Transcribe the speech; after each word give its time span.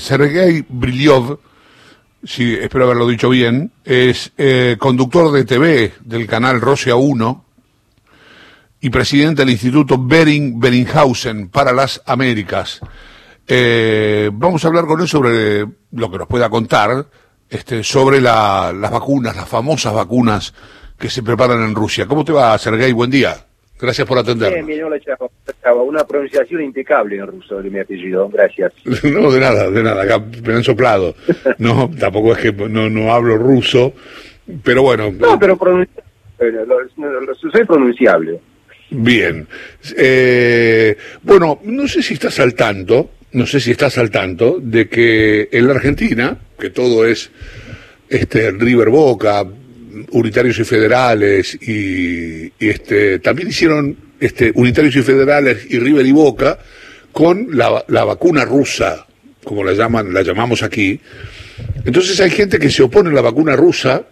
Sergei 0.00 0.64
Brilyov, 0.68 1.38
sí, 2.24 2.54
espero 2.54 2.84
haberlo 2.84 3.06
dicho 3.06 3.28
bien, 3.28 3.72
es 3.84 4.32
eh, 4.38 4.76
conductor 4.78 5.30
de 5.32 5.44
TV 5.44 5.94
del 6.00 6.26
canal 6.26 6.60
Rusia 6.60 6.96
1 6.96 7.44
y 8.80 8.90
presidente 8.90 9.42
del 9.42 9.50
Instituto 9.50 9.98
Bering 9.98 10.58
Beringhausen 10.58 11.48
para 11.48 11.72
las 11.72 12.02
Américas. 12.06 12.80
Eh, 13.46 14.30
vamos 14.32 14.64
a 14.64 14.68
hablar 14.68 14.86
con 14.86 15.00
él 15.00 15.08
sobre 15.08 15.66
lo 15.92 16.10
que 16.10 16.18
nos 16.18 16.28
pueda 16.28 16.48
contar 16.48 17.06
este, 17.48 17.84
sobre 17.84 18.20
la, 18.20 18.72
las 18.72 18.90
vacunas, 18.90 19.36
las 19.36 19.48
famosas 19.48 19.92
vacunas 19.92 20.54
que 20.98 21.10
se 21.10 21.22
preparan 21.22 21.62
en 21.62 21.74
Rusia. 21.74 22.06
¿Cómo 22.06 22.24
te 22.24 22.32
va, 22.32 22.56
Sergei? 22.58 22.92
Buen 22.92 23.10
día. 23.10 23.49
Gracias 23.80 24.06
por 24.06 24.18
hola, 24.18 25.82
Una 25.82 26.04
pronunciación 26.04 26.62
impecable 26.62 27.16
en 27.16 27.26
ruso 27.26 27.62
de 27.62 27.70
mi 27.70 27.78
apellido. 27.78 28.28
Gracias. 28.28 28.72
no, 29.04 29.30
de 29.30 29.40
nada, 29.40 29.70
de 29.70 29.82
nada. 29.82 30.02
Acá 30.02 30.22
me 30.44 30.54
han 30.54 30.64
soplado. 30.64 31.14
No, 31.58 31.90
tampoco 31.98 32.32
es 32.32 32.38
que 32.38 32.52
no, 32.52 32.90
no 32.90 33.12
hablo 33.12 33.36
ruso, 33.36 33.94
pero 34.62 34.82
bueno. 34.82 35.10
No, 35.12 35.38
pero 35.38 35.58
soy 37.52 37.64
pronunciable. 37.64 38.40
Bien. 38.90 39.46
Eh, 39.96 40.96
bueno, 41.22 41.60
no 41.64 41.86
sé 41.86 42.02
si 42.02 42.14
estás 42.14 42.40
al 42.40 42.54
tanto, 42.54 43.10
no 43.32 43.46
sé 43.46 43.60
si 43.60 43.70
estás 43.70 43.98
al 43.98 44.10
tanto 44.10 44.58
de 44.60 44.88
que 44.88 45.48
en 45.52 45.66
la 45.68 45.74
Argentina, 45.74 46.36
que 46.58 46.70
todo 46.70 47.06
es 47.06 47.30
este 48.08 48.50
River 48.50 48.88
Boca, 48.88 49.44
unitarios 50.10 50.58
y 50.58 50.64
federales 50.64 51.54
y, 51.60 52.52
este 52.58 53.18
también 53.20 53.48
hicieron 53.48 53.96
este 54.18 54.52
unitarios 54.54 54.96
y 54.96 55.02
federales 55.02 55.66
y 55.68 55.78
River 55.78 56.06
y 56.06 56.12
Boca 56.12 56.58
con 57.12 57.48
la, 57.56 57.84
la 57.88 58.04
vacuna 58.04 58.44
rusa, 58.44 59.06
como 59.42 59.64
la 59.64 59.72
llaman, 59.72 60.12
la 60.12 60.22
llamamos 60.22 60.62
aquí. 60.62 61.00
Entonces 61.84 62.20
hay 62.20 62.30
gente 62.30 62.58
que 62.58 62.70
se 62.70 62.82
opone 62.82 63.10
a 63.10 63.12
la 63.12 63.20
vacuna 63.20 63.56
rusa, 63.56 64.04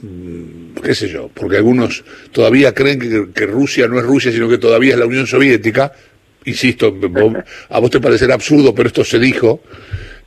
mm, 0.00 0.74
qué 0.82 0.94
sé 0.94 1.08
yo, 1.08 1.30
porque 1.32 1.56
algunos 1.56 2.04
todavía 2.32 2.72
creen 2.74 3.32
que, 3.32 3.46
Rusia 3.46 3.86
no 3.88 3.98
es 3.98 4.04
Rusia, 4.04 4.32
sino 4.32 4.48
que 4.48 4.58
todavía 4.58 4.94
es 4.94 4.98
la 4.98 5.06
Unión 5.06 5.26
Soviética. 5.26 5.92
Insisto, 6.44 6.98
a 7.68 7.78
vos 7.78 7.90
te 7.90 8.00
parecerá 8.00 8.34
absurdo, 8.34 8.74
pero 8.74 8.88
esto 8.88 9.04
se 9.04 9.18
dijo. 9.18 9.62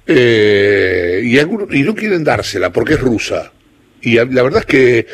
Eh, 0.08 1.22
y, 1.24 1.38
algunos, 1.40 1.74
y 1.74 1.82
no 1.82 1.96
quieren 1.96 2.24
dársela 2.24 2.72
porque 2.72 2.94
es 2.94 3.00
rusa. 3.00 3.52
Y 4.06 4.16
la 4.16 4.44
verdad 4.44 4.62
es 4.62 4.66
que... 4.66 5.08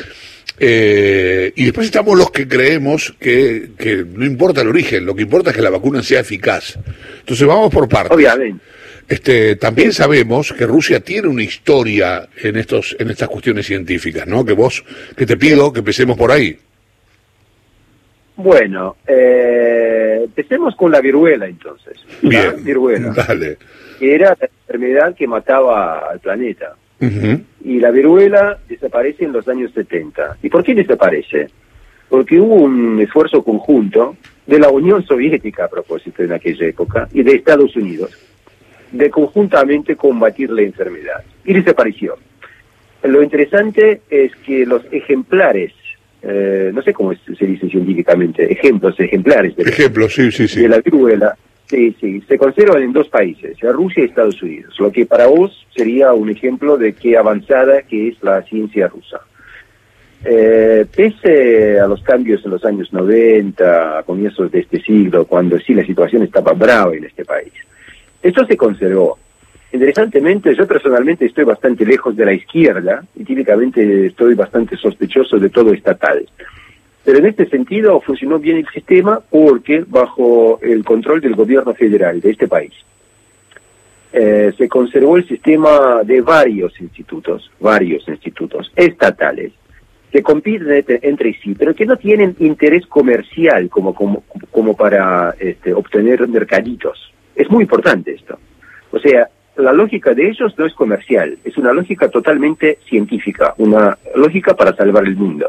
Eh, 0.64 1.52
y 1.56 1.64
después 1.64 1.86
estamos 1.86 2.16
los 2.16 2.30
que 2.30 2.46
creemos 2.46 3.16
que, 3.18 3.70
que, 3.76 4.04
no 4.04 4.24
importa 4.24 4.60
el 4.60 4.68
origen, 4.68 5.04
lo 5.04 5.16
que 5.16 5.22
importa 5.22 5.50
es 5.50 5.56
que 5.56 5.62
la 5.62 5.70
vacuna 5.70 6.02
sea 6.02 6.20
eficaz. 6.20 6.78
Entonces 7.18 7.46
vamos 7.46 7.72
por 7.72 7.88
partes. 7.88 8.12
Obviamente. 8.12 8.62
Este, 9.08 9.56
también 9.56 9.92
sabemos 9.92 10.52
que 10.52 10.66
Rusia 10.66 11.00
tiene 11.00 11.28
una 11.28 11.42
historia 11.42 12.28
en 12.40 12.56
estos, 12.56 12.94
en 12.98 13.10
estas 13.10 13.28
cuestiones 13.28 13.66
científicas, 13.66 14.26
¿no? 14.26 14.44
Que 14.44 14.52
vos, 14.52 14.84
que 15.16 15.26
te 15.26 15.36
pido 15.36 15.72
que 15.72 15.80
empecemos 15.80 16.16
por 16.16 16.30
ahí. 16.30 16.56
Bueno, 18.36 18.96
eh, 19.06 20.20
empecemos 20.24 20.76
con 20.76 20.92
la 20.92 21.00
viruela 21.00 21.46
entonces. 21.46 21.98
Bien, 22.22 22.62
viruela. 22.64 23.10
Dale. 23.10 23.58
Que 23.98 24.14
era 24.14 24.36
la 24.40 24.48
enfermedad 24.66 25.14
que 25.14 25.26
mataba 25.26 26.10
al 26.10 26.20
planeta. 26.20 26.76
Y 27.64 27.80
la 27.80 27.90
viruela 27.90 28.58
desaparece 28.68 29.24
en 29.24 29.32
los 29.32 29.46
años 29.48 29.72
70. 29.74 30.38
¿Y 30.42 30.48
por 30.48 30.62
qué 30.62 30.74
desaparece? 30.74 31.48
Porque 32.08 32.38
hubo 32.38 32.56
un 32.56 33.00
esfuerzo 33.00 33.42
conjunto 33.42 34.16
de 34.46 34.58
la 34.58 34.70
Unión 34.70 35.04
Soviética, 35.04 35.64
a 35.64 35.68
propósito, 35.68 36.22
en 36.22 36.32
aquella 36.32 36.66
época, 36.66 37.08
y 37.12 37.22
de 37.22 37.34
Estados 37.34 37.74
Unidos, 37.76 38.10
de 38.90 39.10
conjuntamente 39.10 39.96
combatir 39.96 40.50
la 40.50 40.62
enfermedad. 40.62 41.24
Y 41.44 41.54
desapareció. 41.54 42.16
Lo 43.02 43.22
interesante 43.22 44.02
es 44.08 44.34
que 44.46 44.64
los 44.64 44.82
ejemplares, 44.92 45.72
eh, 46.22 46.70
no 46.72 46.82
sé 46.82 46.92
cómo 46.92 47.12
se 47.14 47.46
dice 47.46 47.68
científicamente, 47.68 48.52
ejemplos, 48.52 48.98
ejemplares 49.00 49.56
de, 49.56 49.64
ejemplos, 49.64 50.14
sí, 50.14 50.30
sí, 50.30 50.46
sí. 50.46 50.60
de 50.60 50.68
la 50.68 50.78
viruela, 50.78 51.36
Sí, 51.72 51.96
sí, 51.98 52.22
se 52.28 52.36
conservan 52.36 52.82
en 52.82 52.92
dos 52.92 53.08
países, 53.08 53.58
Rusia 53.60 54.02
y 54.02 54.06
Estados 54.06 54.42
Unidos, 54.42 54.78
lo 54.78 54.92
que 54.92 55.06
para 55.06 55.26
vos 55.26 55.66
sería 55.74 56.12
un 56.12 56.28
ejemplo 56.28 56.76
de 56.76 56.92
qué 56.92 57.16
avanzada 57.16 57.80
que 57.80 58.08
es 58.08 58.22
la 58.22 58.42
ciencia 58.42 58.88
rusa. 58.88 59.22
Eh, 60.22 60.84
pese 60.94 61.80
a 61.80 61.86
los 61.86 62.02
cambios 62.02 62.44
en 62.44 62.50
los 62.50 62.62
años 62.66 62.92
90, 62.92 64.00
a 64.00 64.02
comienzos 64.02 64.52
de 64.52 64.60
este 64.60 64.82
siglo, 64.82 65.24
cuando 65.24 65.58
sí 65.60 65.72
la 65.72 65.86
situación 65.86 66.24
estaba 66.24 66.52
brava 66.52 66.94
en 66.94 67.04
este 67.04 67.24
país, 67.24 67.54
esto 68.22 68.44
se 68.44 68.54
conservó. 68.58 69.18
Interesantemente, 69.72 70.54
yo 70.54 70.66
personalmente 70.66 71.24
estoy 71.24 71.44
bastante 71.44 71.86
lejos 71.86 72.14
de 72.14 72.26
la 72.26 72.34
izquierda 72.34 73.02
y 73.16 73.24
típicamente 73.24 74.08
estoy 74.08 74.34
bastante 74.34 74.76
sospechoso 74.76 75.38
de 75.38 75.48
todo 75.48 75.72
estatal. 75.72 76.22
Pero 77.04 77.18
en 77.18 77.26
este 77.26 77.48
sentido 77.48 78.00
funcionó 78.00 78.38
bien 78.38 78.58
el 78.58 78.68
sistema 78.68 79.20
porque 79.28 79.84
bajo 79.86 80.60
el 80.62 80.84
control 80.84 81.20
del 81.20 81.34
gobierno 81.34 81.74
federal 81.74 82.20
de 82.20 82.30
este 82.30 82.46
país 82.46 82.72
eh, 84.12 84.52
se 84.58 84.68
conservó 84.68 85.16
el 85.16 85.26
sistema 85.26 86.02
de 86.04 86.20
varios 86.20 86.78
institutos, 86.80 87.50
varios 87.58 88.06
institutos 88.08 88.70
estatales 88.76 89.52
que 90.10 90.22
compiten 90.22 90.84
entre 91.00 91.32
sí, 91.40 91.54
pero 91.58 91.74
que 91.74 91.86
no 91.86 91.96
tienen 91.96 92.36
interés 92.38 92.86
comercial 92.86 93.70
como, 93.70 93.94
como, 93.94 94.22
como 94.50 94.76
para 94.76 95.34
este, 95.38 95.72
obtener 95.72 96.28
mercaditos. 96.28 97.10
Es 97.34 97.50
muy 97.50 97.62
importante 97.62 98.12
esto. 98.12 98.38
O 98.90 98.98
sea, 98.98 99.26
la 99.56 99.72
lógica 99.72 100.12
de 100.12 100.28
ellos 100.28 100.52
no 100.58 100.66
es 100.66 100.74
comercial, 100.74 101.38
es 101.42 101.56
una 101.56 101.72
lógica 101.72 102.10
totalmente 102.10 102.78
científica, 102.86 103.54
una 103.56 103.96
lógica 104.14 104.54
para 104.54 104.76
salvar 104.76 105.04
el 105.06 105.16
mundo. 105.16 105.48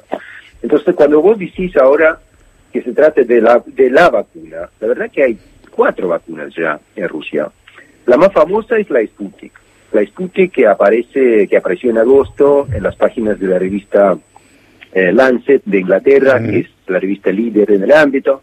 Entonces, 0.64 0.96
cuando 0.96 1.22
vos 1.22 1.38
decís 1.38 1.76
ahora 1.78 2.18
que 2.72 2.82
se 2.82 2.94
trate 2.94 3.26
de 3.26 3.42
la, 3.42 3.62
de 3.66 3.90
la 3.92 4.10
vacuna, 4.10 4.70
la 4.80 4.88
verdad 4.88 5.12
que 5.12 5.24
hay 5.24 5.38
cuatro 5.70 6.08
vacunas 6.08 6.56
ya 6.56 6.80
en 6.96 7.10
Rusia. 7.10 7.52
La 8.06 8.18
más 8.18 8.32
famosa 8.32 8.78
es 8.78 8.90
la 8.90 9.06
Sputnik. 9.06 9.54
La 9.92 10.04
Sputnik 10.06 10.54
que 10.54 10.66
aparece, 10.66 11.48
que 11.48 11.58
apareció 11.58 11.92
en 11.92 11.98
agosto 11.98 12.68
en 12.74 12.82
las 12.82 12.96
páginas 12.96 13.40
de 13.40 13.48
la 13.48 13.60
revista 13.60 14.18
eh, 14.94 15.12
Lancet 15.12 15.64
de 15.66 15.80
Inglaterra, 15.80 16.40
que 16.40 16.60
es 16.60 16.68
la 16.88 17.00
revista 17.00 17.32
líder 17.32 17.72
en 17.72 17.84
el 17.84 17.92
ámbito, 17.92 18.42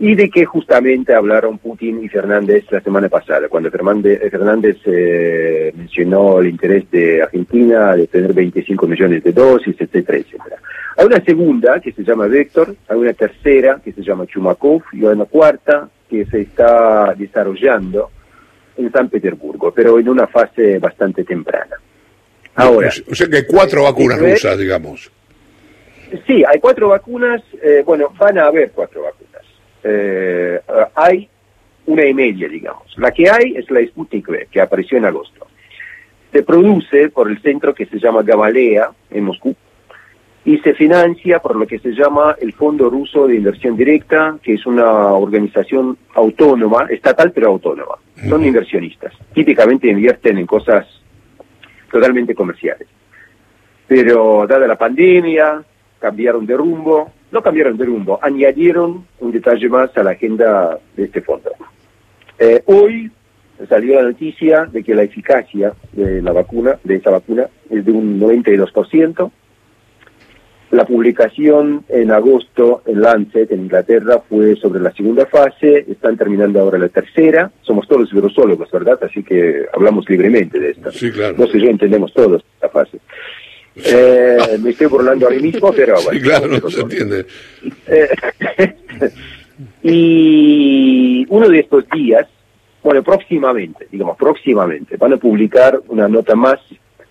y 0.00 0.14
de 0.14 0.30
que 0.30 0.44
justamente 0.44 1.12
hablaron 1.12 1.58
Putin 1.58 2.02
y 2.02 2.08
Fernández 2.08 2.64
la 2.70 2.80
semana 2.80 3.08
pasada, 3.08 3.48
cuando 3.48 3.70
Fernández, 3.70 4.20
Fernández 4.30 4.78
eh, 4.86 5.72
mencionó 5.76 6.38
el 6.38 6.48
interés 6.48 6.90
de 6.90 7.22
Argentina 7.22 7.96
de 7.96 8.06
tener 8.06 8.32
25 8.32 8.86
millones 8.86 9.24
de 9.24 9.32
dosis, 9.32 9.76
etcétera, 9.78 10.18
etcétera. 10.18 10.56
Hay 10.98 11.06
una 11.06 11.22
segunda 11.24 11.78
que 11.78 11.92
se 11.92 12.02
llama 12.02 12.26
Vector, 12.26 12.74
hay 12.88 12.96
una 12.96 13.12
tercera 13.12 13.80
que 13.84 13.92
se 13.92 14.02
llama 14.02 14.26
Chumakov 14.26 14.82
y 14.92 15.06
hay 15.06 15.12
una 15.12 15.26
cuarta 15.26 15.88
que 16.10 16.26
se 16.26 16.40
está 16.40 17.14
desarrollando 17.16 18.10
en 18.76 18.90
San 18.90 19.08
Petersburgo, 19.08 19.70
pero 19.70 20.00
en 20.00 20.08
una 20.08 20.26
fase 20.26 20.80
bastante 20.80 21.22
temprana. 21.22 21.76
Ahora, 22.56 22.90
o 23.08 23.14
sea 23.14 23.28
que 23.28 23.36
hay 23.36 23.46
cuatro 23.46 23.84
vacunas 23.84 24.18
rusas, 24.18 24.58
digamos. 24.58 25.12
Sí, 26.26 26.42
hay 26.44 26.58
cuatro 26.58 26.88
vacunas, 26.88 27.42
eh, 27.62 27.84
bueno, 27.86 28.12
van 28.18 28.36
a 28.38 28.46
haber 28.46 28.72
cuatro 28.72 29.02
vacunas. 29.02 29.42
Eh, 29.84 30.60
hay 30.96 31.28
una 31.86 32.06
y 32.06 32.12
media, 32.12 32.48
digamos. 32.48 32.92
La 32.96 33.12
que 33.12 33.30
hay 33.30 33.54
es 33.56 33.70
la 33.70 33.86
Sputnik 33.86 34.28
V, 34.28 34.48
que 34.50 34.60
apareció 34.60 34.98
en 34.98 35.04
agosto. 35.04 35.46
Se 36.32 36.42
produce 36.42 37.10
por 37.10 37.30
el 37.30 37.40
centro 37.40 37.72
que 37.72 37.86
se 37.86 38.00
llama 38.00 38.24
Gamalea, 38.24 38.90
en 39.10 39.22
Moscú, 39.22 39.54
y 40.44 40.58
se 40.58 40.74
financia 40.74 41.40
por 41.40 41.56
lo 41.56 41.66
que 41.66 41.78
se 41.78 41.90
llama 41.90 42.36
el 42.40 42.52
Fondo 42.52 42.88
Ruso 42.88 43.26
de 43.26 43.36
Inversión 43.36 43.76
Directa, 43.76 44.38
que 44.42 44.54
es 44.54 44.66
una 44.66 45.12
organización 45.12 45.98
autónoma, 46.14 46.86
estatal 46.90 47.32
pero 47.32 47.48
autónoma. 47.48 47.96
Son 48.28 48.44
inversionistas. 48.44 49.12
Típicamente 49.34 49.88
invierten 49.88 50.38
en 50.38 50.46
cosas 50.46 50.86
totalmente 51.90 52.34
comerciales. 52.34 52.88
Pero 53.86 54.46
dada 54.46 54.66
la 54.66 54.76
pandemia, 54.76 55.62
cambiaron 55.98 56.46
de 56.46 56.56
rumbo, 56.56 57.12
no 57.30 57.42
cambiaron 57.42 57.76
de 57.76 57.84
rumbo, 57.84 58.18
añadieron 58.22 59.06
un 59.20 59.32
detalle 59.32 59.68
más 59.68 59.96
a 59.96 60.02
la 60.02 60.10
agenda 60.10 60.78
de 60.96 61.04
este 61.04 61.20
fondo. 61.20 61.50
Eh, 62.38 62.62
hoy 62.66 63.10
salió 63.68 63.96
la 63.96 64.08
noticia 64.08 64.66
de 64.66 64.84
que 64.84 64.94
la 64.94 65.02
eficacia 65.02 65.72
de 65.92 66.22
la 66.22 66.32
vacuna, 66.32 66.78
de 66.84 66.96
esa 66.96 67.10
vacuna, 67.10 67.48
es 67.70 67.84
de 67.84 67.92
un 67.92 68.20
92%, 68.20 69.30
la 70.70 70.84
publicación 70.84 71.84
en 71.88 72.10
agosto 72.10 72.82
en 72.86 73.00
Lancet, 73.00 73.50
en 73.50 73.60
Inglaterra, 73.60 74.20
fue 74.28 74.56
sobre 74.56 74.80
la 74.80 74.92
segunda 74.92 75.26
fase, 75.26 75.86
están 75.88 76.16
terminando 76.16 76.60
ahora 76.60 76.78
la 76.78 76.88
tercera, 76.88 77.50
somos 77.62 77.88
todos 77.88 78.12
virusólogos, 78.12 78.70
¿verdad? 78.70 78.98
Así 79.02 79.22
que 79.22 79.66
hablamos 79.72 80.08
libremente 80.08 80.58
de 80.58 80.70
esto. 80.70 80.92
Sí, 80.92 81.10
claro. 81.10 81.34
No 81.38 81.46
sé, 81.46 81.60
yo 81.60 81.68
entendemos 81.68 82.12
todos 82.12 82.44
esta 82.54 82.68
fase. 82.68 82.98
Eh, 83.84 84.58
me 84.60 84.70
estoy 84.70 84.88
burlando 84.88 85.26
a 85.26 85.30
mí 85.30 85.38
mismo, 85.38 85.72
pero 85.76 85.94
bueno. 86.02 86.10
Sí, 86.10 86.20
claro, 86.20 86.48
no 86.48 86.70
se 86.70 86.80
entiende. 86.80 87.26
Eh, 87.86 88.08
y 89.82 91.26
uno 91.28 91.48
de 91.48 91.60
estos 91.60 91.88
días, 91.90 92.26
bueno, 92.82 93.02
próximamente, 93.02 93.86
digamos, 93.90 94.16
próximamente, 94.16 94.96
van 94.96 95.14
a 95.14 95.16
publicar 95.16 95.80
una 95.88 96.08
nota 96.08 96.34
más, 96.34 96.58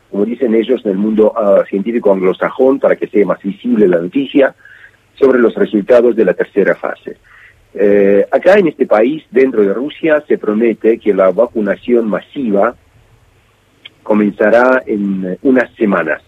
como 0.10 0.26
dicen 0.26 0.56
ellos, 0.56 0.82
en 0.86 0.92
el 0.92 0.98
mundo 0.98 1.34
uh, 1.34 1.66
científico 1.66 2.12
anglosajón, 2.12 2.80
para 2.80 2.96
que 2.96 3.08
sea 3.08 3.26
más 3.26 3.42
visible 3.42 3.88
la 3.88 4.00
noticia, 4.00 4.56
sobre 5.16 5.40
los 5.40 5.56
resultados 5.56 6.16
de 6.16 6.26
la 6.26 6.34
tercera 6.34 6.76
fase. 6.76 7.18
Eh, 7.74 8.26
acá 8.32 8.58
en 8.58 8.68
este 8.68 8.86
país, 8.86 9.24
dentro 9.32 9.62
de 9.62 9.74
Rusia, 9.74 10.24
se 10.28 10.38
promete 10.38 10.98
que 11.00 11.14
la 11.14 11.32
vacunación 11.32 12.08
masiva 12.10 12.76
comenzará 14.04 14.84
en 14.86 15.38
unas 15.42 15.74
semanas. 15.76 16.22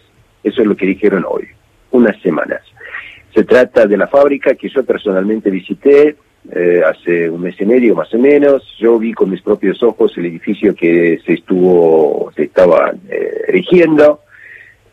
Eso 0.43 0.61
es 0.61 0.67
lo 0.67 0.75
que 0.75 0.85
dijeron 0.85 1.25
hoy, 1.27 1.47
unas 1.91 2.19
semanas. 2.21 2.61
Se 3.33 3.43
trata 3.43 3.85
de 3.85 3.97
la 3.97 4.07
fábrica 4.07 4.55
que 4.55 4.69
yo 4.69 4.83
personalmente 4.83 5.49
visité 5.49 6.17
eh, 6.51 6.81
hace 6.85 7.29
un 7.29 7.41
mes 7.41 7.59
y 7.59 7.65
medio 7.65 7.95
más 7.95 8.13
o 8.13 8.17
menos. 8.17 8.63
Yo 8.79 8.97
vi 8.97 9.13
con 9.13 9.29
mis 9.29 9.41
propios 9.41 9.81
ojos 9.83 10.17
el 10.17 10.25
edificio 10.25 10.73
que 10.73 11.19
se 11.25 11.33
estuvo, 11.33 12.31
se 12.35 12.43
estaba 12.43 12.93
eh, 13.09 13.43
erigiendo 13.47 14.21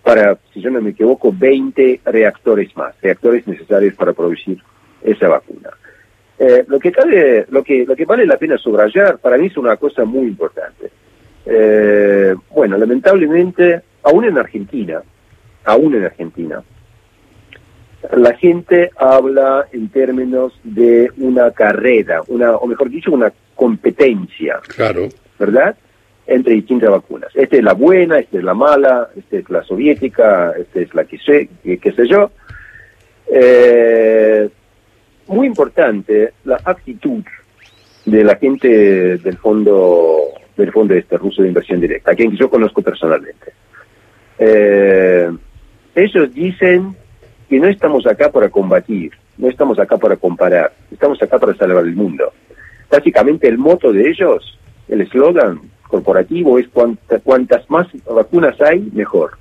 para, 0.02 0.38
si 0.52 0.60
yo 0.60 0.70
no 0.70 0.80
me 0.80 0.90
equivoco, 0.90 1.34
20 1.36 2.00
reactores 2.04 2.76
más, 2.76 2.94
reactores 3.02 3.46
necesarios 3.46 3.94
para 3.94 4.12
producir 4.12 4.58
esa 5.02 5.28
vacuna. 5.28 5.70
Eh, 6.38 6.64
lo 6.68 6.78
que 6.78 6.92
cabe, 6.92 7.46
lo 7.48 7.64
que 7.64 7.86
lo 7.86 7.96
que 7.96 8.04
vale 8.04 8.26
la 8.26 8.36
pena 8.36 8.58
subrayar 8.58 9.18
para 9.18 9.38
mí 9.38 9.46
es 9.46 9.56
una 9.56 9.76
cosa 9.76 10.04
muy 10.04 10.26
importante. 10.26 10.90
Eh, 11.46 12.34
bueno, 12.50 12.76
lamentablemente, 12.76 13.82
aún 14.02 14.24
en 14.26 14.36
Argentina, 14.36 15.00
aún 15.64 15.94
en 15.94 16.04
Argentina, 16.04 16.62
la 18.14 18.34
gente 18.34 18.90
habla 18.96 19.66
en 19.72 19.88
términos 19.88 20.52
de 20.62 21.10
una 21.18 21.50
carrera, 21.50 22.22
una, 22.28 22.56
o 22.56 22.66
mejor 22.66 22.90
dicho, 22.90 23.12
una 23.12 23.32
competencia. 23.54 24.60
Claro. 24.74 25.08
¿Verdad? 25.38 25.76
Entre 26.26 26.54
distintas 26.54 26.90
vacunas. 26.90 27.30
Esta 27.34 27.56
es 27.56 27.62
la 27.62 27.74
buena, 27.74 28.18
esta 28.18 28.38
es 28.38 28.44
la 28.44 28.54
mala, 28.54 29.08
esta 29.16 29.36
es 29.36 29.50
la 29.50 29.62
soviética, 29.62 30.52
esta 30.58 30.80
es 30.80 30.94
la 30.94 31.04
que 31.04 31.18
sé, 31.18 31.48
qué 31.62 31.92
sé 31.92 32.06
yo. 32.06 32.30
Eh, 33.28 34.48
muy 35.28 35.46
importante 35.46 36.32
la 36.44 36.60
actitud 36.64 37.22
de 38.04 38.24
la 38.24 38.36
gente 38.36 39.18
del 39.18 39.36
fondo 39.38 40.28
del 40.56 40.72
fondo 40.72 40.94
este 40.94 41.18
ruso 41.18 41.42
de 41.42 41.48
inversión 41.48 41.80
directa, 41.80 42.12
a 42.12 42.14
quien 42.14 42.34
yo 42.34 42.48
conozco 42.48 42.80
personalmente. 42.80 43.52
Eh, 44.38 45.30
ellos 45.94 46.32
dicen 46.32 46.96
que 47.48 47.60
no 47.60 47.68
estamos 47.68 48.06
acá 48.06 48.30
para 48.30 48.48
combatir, 48.48 49.12
no 49.38 49.48
estamos 49.48 49.78
acá 49.78 49.96
para 49.96 50.16
comparar, 50.16 50.72
estamos 50.90 51.22
acá 51.22 51.38
para 51.38 51.54
salvar 51.54 51.84
el 51.84 51.94
mundo. 51.94 52.32
Básicamente 52.90 53.48
el 53.48 53.58
moto 53.58 53.92
de 53.92 54.08
ellos, 54.08 54.58
el 54.88 55.00
eslogan 55.00 55.60
corporativo 55.88 56.58
es 56.58 56.66
cuantas 56.68 57.68
más 57.70 57.86
vacunas 58.04 58.60
hay, 58.60 58.80
mejor. 58.92 59.32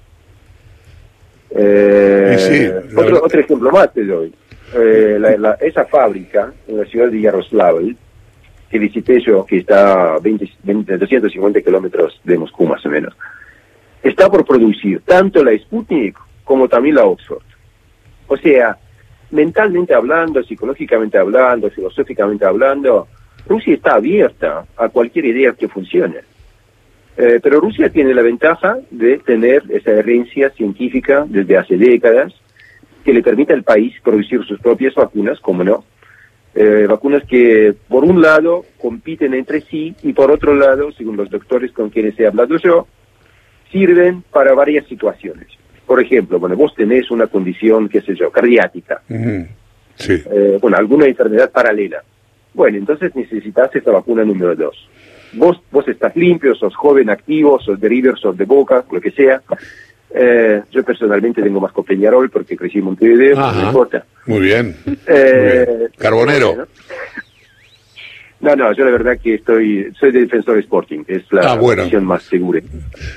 Eh, 1.52 2.82
otro, 2.96 3.24
otro 3.24 3.40
ejemplo 3.40 3.72
más 3.72 3.94
te 3.94 4.06
doy. 4.06 4.34
Eh, 4.74 5.38
esa 5.62 5.86
fábrica 5.86 6.52
en 6.68 6.78
la 6.78 6.86
ciudad 6.86 7.10
de 7.10 7.22
Yaroslavl, 7.22 7.96
que 8.70 8.80
visité 8.80 9.22
yo, 9.22 9.46
que 9.46 9.58
está 9.60 10.16
a 10.16 10.20
20, 10.20 10.98
250 10.98 11.62
kilómetros 11.62 12.20
de 12.24 12.38
Moscú 12.38 12.66
más 12.66 12.86
o 12.86 12.90
menos, 12.90 13.16
está 14.04 14.30
por 14.30 14.46
producir 14.46 15.02
tanto 15.06 15.44
la 15.44 15.58
Sputnik 15.58 16.18
como 16.44 16.68
también 16.68 16.96
la 16.96 17.06
Oxford. 17.06 17.42
O 18.28 18.38
sea, 18.38 18.78
mentalmente 19.32 19.94
hablando, 19.94 20.44
psicológicamente 20.44 21.18
hablando, 21.18 21.70
filosóficamente 21.70 22.46
hablando, 22.46 23.08
Rusia 23.48 23.76
está 23.76 23.96
abierta 23.96 24.66
a 24.78 24.90
cualquier 24.90 25.26
idea 25.26 25.54
que 25.54 25.68
funcione. 25.68 26.20
Eh, 27.18 27.40
pero 27.42 27.62
Rusia 27.62 27.90
tiene 27.90 28.14
la 28.14 28.22
ventaja 28.22 28.78
de 28.92 29.20
tener 29.20 29.64
esa 29.70 29.92
herencia 29.92 30.50
científica 30.50 31.26
desde 31.28 31.58
hace 31.58 31.78
décadas 31.78 32.34
que 33.04 33.14
le 33.14 33.24
permite 33.24 33.54
al 33.54 33.64
país 33.64 33.94
producir 34.04 34.44
sus 34.44 34.60
propias 34.60 34.96
vacunas, 34.96 35.40
como 35.40 35.64
no. 35.64 35.86
Eh, 36.56 36.86
vacunas 36.90 37.24
que, 37.26 37.76
por 37.88 38.04
un 38.04 38.22
lado, 38.22 38.66
compiten 38.82 39.34
entre 39.34 39.62
sí 39.62 39.96
y, 40.04 40.14
por 40.14 40.32
otro 40.32 40.56
lado, 40.56 40.92
según 40.94 41.16
los 41.16 41.30
doctores 41.30 41.72
con 41.72 41.90
quienes 41.90 42.20
he 42.20 42.26
hablado 42.26 42.58
yo, 42.58 42.88
sirven 43.72 44.24
para 44.32 44.54
varias 44.54 44.88
situaciones. 44.88 45.48
Por 45.86 46.02
ejemplo, 46.02 46.40
bueno, 46.40 46.56
vos 46.56 46.74
tenés 46.76 47.12
una 47.12 47.28
condición, 47.28 47.90
qué 47.90 48.02
sé 48.02 48.16
yo, 48.16 48.32
cardiática. 48.32 49.02
sí. 49.96 50.24
Eh, 50.32 50.58
bueno, 50.62 50.78
alguna 50.78 51.06
enfermedad 51.06 51.52
paralela. 51.52 52.04
Bueno, 52.54 52.78
entonces 52.78 53.14
necesitas 53.16 53.76
esta 53.76 53.92
vacuna 53.92 54.24
número 54.24 54.56
dos. 54.56 54.90
Vos, 55.34 55.62
vos 55.70 55.88
estás 55.88 56.16
limpio, 56.16 56.56
sos 56.56 56.76
joven, 56.76 57.10
activo, 57.10 57.60
sos 57.60 57.80
de 57.80 57.90
River, 57.90 58.18
sos 58.18 58.38
de 58.38 58.46
Boca, 58.46 58.86
lo 58.90 59.02
que 59.02 59.12
sea. 59.12 59.42
Eh, 60.18 60.62
yo 60.72 60.84
personalmente 60.84 61.42
tengo 61.42 61.60
más 61.60 61.74
con 61.74 61.84
Peñarol 61.84 62.30
porque 62.30 62.56
crecí 62.56 62.78
en 62.78 62.86
Montevideo, 62.86 63.36
no 63.36 63.68
importa. 63.68 64.06
Muy 64.26 64.40
bien. 64.40 64.76
Eh, 65.08 65.90
Carbonero. 65.98 66.68
No, 68.40 68.56
no, 68.56 68.72
yo 68.74 68.86
la 68.86 68.92
verdad 68.92 69.18
que 69.22 69.36
estoy, 69.36 69.92
soy 70.00 70.12
de 70.12 70.22
defensor 70.22 70.60
Sporting, 70.60 71.04
es 71.08 71.24
la 71.32 71.54
ah, 71.54 72.00
más 72.02 72.24
segura. 72.24 72.62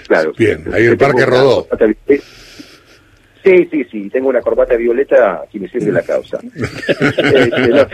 Claro. 0.06 0.32
Bien, 0.36 0.64
ahí 0.72 0.86
el 0.86 0.96
parque 0.96 1.26
rodó. 1.26 1.66
Sí, 3.44 3.68
sí, 3.70 3.84
sí, 3.84 4.10
tengo 4.10 4.28
una 4.28 4.40
corbata 4.40 4.76
violeta 4.76 5.44
que 5.50 5.60
me 5.60 5.68
sirve 5.68 5.92
la 5.92 6.02
causa. 6.02 6.38
Este, 6.48 7.86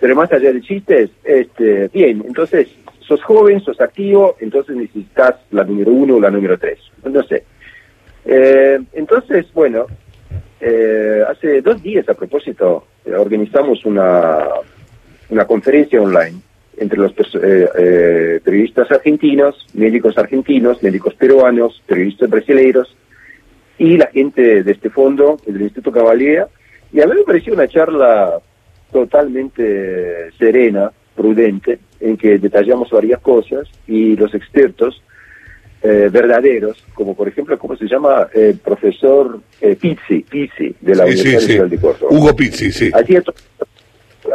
pero 0.00 0.14
más 0.14 0.30
allá 0.32 0.52
de 0.52 0.60
chistes, 0.60 1.10
este, 1.24 1.88
bien, 1.88 2.22
entonces 2.26 2.68
sos 3.00 3.22
joven, 3.22 3.60
sos 3.60 3.80
activo, 3.80 4.36
entonces 4.38 4.76
necesitas 4.76 5.34
la 5.50 5.64
número 5.64 5.90
uno 5.90 6.16
o 6.16 6.20
la 6.20 6.30
número 6.30 6.56
tres. 6.58 6.78
No 7.04 7.22
sé. 7.24 7.42
Eh, 8.24 8.78
entonces, 8.92 9.46
bueno, 9.52 9.86
eh, 10.60 11.24
hace 11.28 11.62
dos 11.62 11.82
días 11.82 12.08
a 12.08 12.14
propósito 12.14 12.86
eh, 13.04 13.14
organizamos 13.14 13.84
una, 13.84 14.44
una 15.30 15.44
conferencia 15.46 16.00
online 16.00 16.40
entre 16.76 16.98
los 16.98 17.12
periodistas 17.12 18.88
argentinos, 18.92 19.66
médicos 19.74 20.16
argentinos, 20.16 20.80
médicos 20.80 21.14
peruanos, 21.14 21.82
periodistas 21.86 22.30
brasileños 22.30 22.96
y 23.78 23.96
la 23.96 24.06
gente 24.06 24.62
de 24.62 24.72
este 24.72 24.90
fondo, 24.90 25.38
el 25.46 25.54
del 25.54 25.62
Instituto 25.62 25.92
Cavalier, 25.92 26.46
y 26.92 27.00
a 27.00 27.06
mí 27.06 27.14
me 27.14 27.22
pareció 27.22 27.54
una 27.54 27.68
charla 27.68 28.40
totalmente 28.92 30.32
serena, 30.38 30.90
prudente, 31.14 31.78
en 32.00 32.16
que 32.16 32.38
detallamos 32.38 32.90
varias 32.90 33.20
cosas 33.20 33.68
y 33.86 34.16
los 34.16 34.34
expertos 34.34 35.02
eh, 35.82 36.08
verdaderos, 36.10 36.82
como 36.94 37.14
por 37.14 37.28
ejemplo, 37.28 37.58
¿cómo 37.58 37.76
se 37.76 37.86
llama? 37.86 38.28
El 38.34 38.58
profesor 38.58 39.40
eh, 39.60 39.76
Pizzi, 39.76 40.20
Pizzi, 40.28 40.74
de 40.80 40.94
la 40.94 41.04
Universidad 41.04 41.66
de 41.66 41.78
Córdoba. 41.78 42.12
Hugo 42.12 42.34
Pizzi, 42.34 42.72
sí. 42.72 42.90
Hacía, 42.92 43.22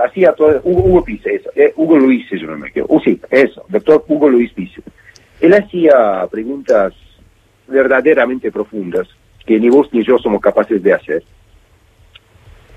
hacía 0.06 0.34
todo, 0.34 0.62
Hugo, 0.64 0.84
Hugo 0.84 1.04
Pizzi, 1.04 1.30
eso, 1.30 1.50
eh, 1.56 1.74
Hugo 1.76 1.98
Luis, 1.98 2.26
si 2.30 2.40
yo 2.40 2.48
no 2.48 2.58
me 2.58 2.70
equivoco. 2.70 2.96
Uh, 2.96 3.00
sí, 3.02 3.20
eso, 3.30 3.66
doctor 3.68 4.06
Hugo 4.08 4.30
Luis 4.30 4.54
Pizzi. 4.54 4.82
Él 5.42 5.54
hacía 5.54 6.26
preguntas 6.32 6.94
verdaderamente 7.68 8.52
profundas 8.52 9.08
que 9.46 9.60
ni 9.60 9.70
vos 9.70 9.90
ni 9.92 10.04
yo 10.04 10.18
somos 10.18 10.42
capaces 10.42 10.82
de 10.82 10.94
hacer 10.94 11.24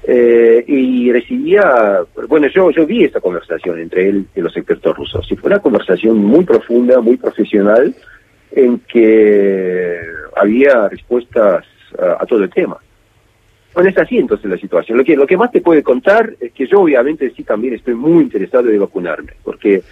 eh, 0.09 0.65
y 0.69 1.11
recibía, 1.11 2.01
bueno, 2.29 2.47
yo, 2.47 2.71
yo 2.71 2.87
vi 2.87 3.05
esa 3.05 3.21
conversación 3.21 3.81
entre 3.81 4.09
él 4.09 4.27
y 4.37 4.41
los 4.41 4.57
expertos 4.57 4.97
rusos. 4.97 5.27
Y 5.31 5.37
fue 5.37 5.49
una 5.49 5.59
conversación 5.59 6.19
muy 6.19 6.45
profunda, 6.45 7.01
muy 7.01 7.17
profesional, 7.17 7.93
en 8.53 8.79
que 8.81 9.99
había 10.37 10.89
respuestas 10.89 11.65
a, 11.99 12.25
todo 12.25 12.45
el 12.45 12.51
tema. 12.51 12.77
Bueno, 13.75 13.91
es 13.91 13.99
así 13.99 14.17
entonces 14.17 14.49
la 14.49 14.57
situación. 14.57 14.97
Lo 14.97 15.05
que, 15.05 15.17
lo 15.17 15.27
que 15.27 15.37
más 15.37 15.51
te 15.51 15.61
puede 15.61 15.83
contar 15.83 16.35
es 16.39 16.53
que 16.53 16.67
yo 16.69 16.83
obviamente 16.83 17.33
sí 17.37 17.43
también 17.43 17.75
estoy 17.75 17.95
muy 17.95 18.23
interesado 18.23 18.71
en 18.71 18.81
vacunarme, 18.81 19.33
porque 19.43 19.83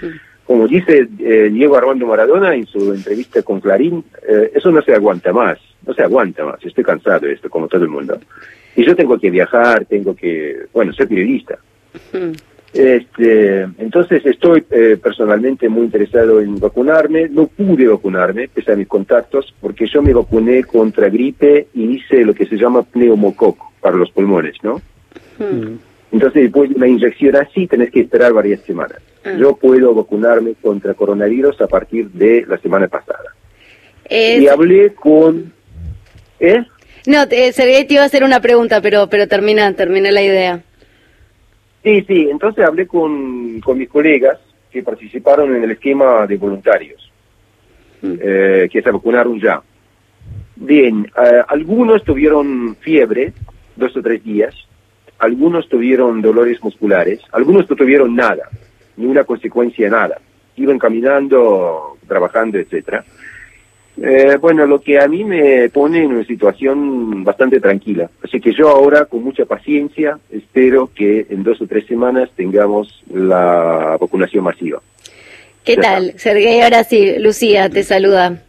como 0.46 0.68
dice 0.68 1.08
eh, 1.18 1.48
Diego 1.50 1.76
Armando 1.76 2.06
Maradona 2.06 2.54
en 2.54 2.66
su 2.66 2.92
entrevista 2.92 3.42
con 3.42 3.60
Clarín, 3.60 4.04
eh, 4.28 4.52
eso 4.54 4.70
no 4.70 4.82
se 4.82 4.94
aguanta 4.94 5.32
más, 5.32 5.58
no 5.86 5.94
se 5.94 6.02
aguanta 6.02 6.44
más, 6.44 6.64
estoy 6.64 6.84
cansado 6.84 7.26
de 7.26 7.32
esto, 7.32 7.48
como 7.48 7.68
todo 7.68 7.82
el 7.82 7.88
mundo. 7.88 8.18
Y 8.76 8.84
yo 8.84 8.94
tengo 8.94 9.18
que 9.18 9.30
viajar, 9.30 9.84
tengo 9.86 10.14
que, 10.14 10.66
bueno, 10.72 10.92
ser 10.92 11.08
periodista. 11.08 11.58
Este, 12.72 13.60
entonces 13.78 14.26
estoy 14.26 14.64
eh, 14.68 14.98
personalmente 15.00 15.68
muy 15.68 15.84
interesado 15.84 16.40
en 16.40 16.58
vacunarme. 16.58 17.28
No 17.28 17.46
pude 17.46 17.86
vacunarme, 17.86 18.48
pese 18.48 18.72
a 18.72 18.76
mis 18.76 18.88
contactos, 18.88 19.54
porque 19.60 19.86
yo 19.86 20.02
me 20.02 20.12
vacuné 20.12 20.64
contra 20.64 21.08
gripe 21.08 21.68
y 21.72 21.96
hice 21.96 22.24
lo 22.24 22.34
que 22.34 22.46
se 22.46 22.56
llama 22.56 22.82
pneumococo 22.82 23.72
para 23.80 23.96
los 23.96 24.10
pulmones, 24.10 24.56
¿no? 24.64 24.82
Entonces, 26.10 26.42
después 26.42 26.70
de 26.70 26.76
una 26.76 26.88
inyección 26.88 27.36
así, 27.36 27.68
tenés 27.68 27.90
que 27.90 28.00
esperar 28.00 28.32
varias 28.32 28.60
semanas. 28.62 28.98
Yo 29.38 29.56
puedo 29.56 29.94
vacunarme 29.94 30.54
contra 30.60 30.94
coronavirus 30.94 31.60
a 31.62 31.66
partir 31.66 32.10
de 32.10 32.44
la 32.46 32.58
semana 32.58 32.88
pasada. 32.88 33.34
Y 34.10 34.46
hablé 34.48 34.94
con... 34.94 35.52
¿Eh? 36.40 36.62
No, 37.06 37.26
te, 37.28 37.52
te 37.52 37.86
iba 37.88 38.02
a 38.02 38.06
hacer 38.06 38.24
una 38.24 38.40
pregunta, 38.40 38.80
pero 38.80 39.08
pero 39.08 39.26
termina, 39.28 39.72
termina 39.74 40.10
la 40.10 40.22
idea. 40.22 40.62
Sí, 41.82 42.02
sí, 42.08 42.28
entonces 42.30 42.64
hablé 42.64 42.86
con, 42.86 43.60
con 43.60 43.78
mis 43.78 43.88
colegas 43.88 44.38
que 44.70 44.82
participaron 44.82 45.54
en 45.54 45.64
el 45.64 45.70
esquema 45.72 46.26
de 46.26 46.36
voluntarios, 46.36 47.12
eh, 48.02 48.68
que 48.72 48.82
se 48.82 48.90
vacunaron 48.90 49.38
ya. 49.38 49.62
Bien, 50.56 51.06
eh, 51.22 51.42
algunos 51.46 52.02
tuvieron 52.04 52.76
fiebre, 52.80 53.32
dos 53.76 53.94
o 53.96 54.02
tres 54.02 54.24
días, 54.24 54.54
algunos 55.18 55.68
tuvieron 55.68 56.22
dolores 56.22 56.62
musculares, 56.62 57.20
algunos 57.32 57.68
no 57.68 57.76
tuvieron 57.76 58.16
nada, 58.16 58.48
ni 58.96 59.06
una 59.06 59.24
consecuencia 59.24 59.88
nada. 59.88 60.20
Iban 60.56 60.78
caminando, 60.78 61.98
trabajando, 62.06 62.58
etcétera. 62.58 63.04
Eh, 63.96 64.38
bueno, 64.40 64.66
lo 64.66 64.80
que 64.80 64.98
a 64.98 65.06
mí 65.06 65.22
me 65.22 65.68
pone 65.68 66.02
en 66.02 66.12
una 66.12 66.24
situación 66.24 67.22
bastante 67.22 67.60
tranquila. 67.60 68.10
Así 68.22 68.40
que 68.40 68.52
yo 68.52 68.68
ahora, 68.68 69.04
con 69.04 69.22
mucha 69.22 69.44
paciencia, 69.44 70.18
espero 70.30 70.90
que 70.92 71.26
en 71.30 71.44
dos 71.44 71.60
o 71.60 71.66
tres 71.66 71.86
semanas 71.86 72.30
tengamos 72.34 73.04
la 73.12 73.96
vacunación 74.00 74.44
masiva. 74.44 74.80
¿Qué 75.64 75.76
tal, 75.76 76.12
Sergey? 76.18 76.60
Ahora 76.60 76.84
sí, 76.84 77.14
Lucía 77.18 77.70
te 77.70 77.84
saluda. 77.84 78.43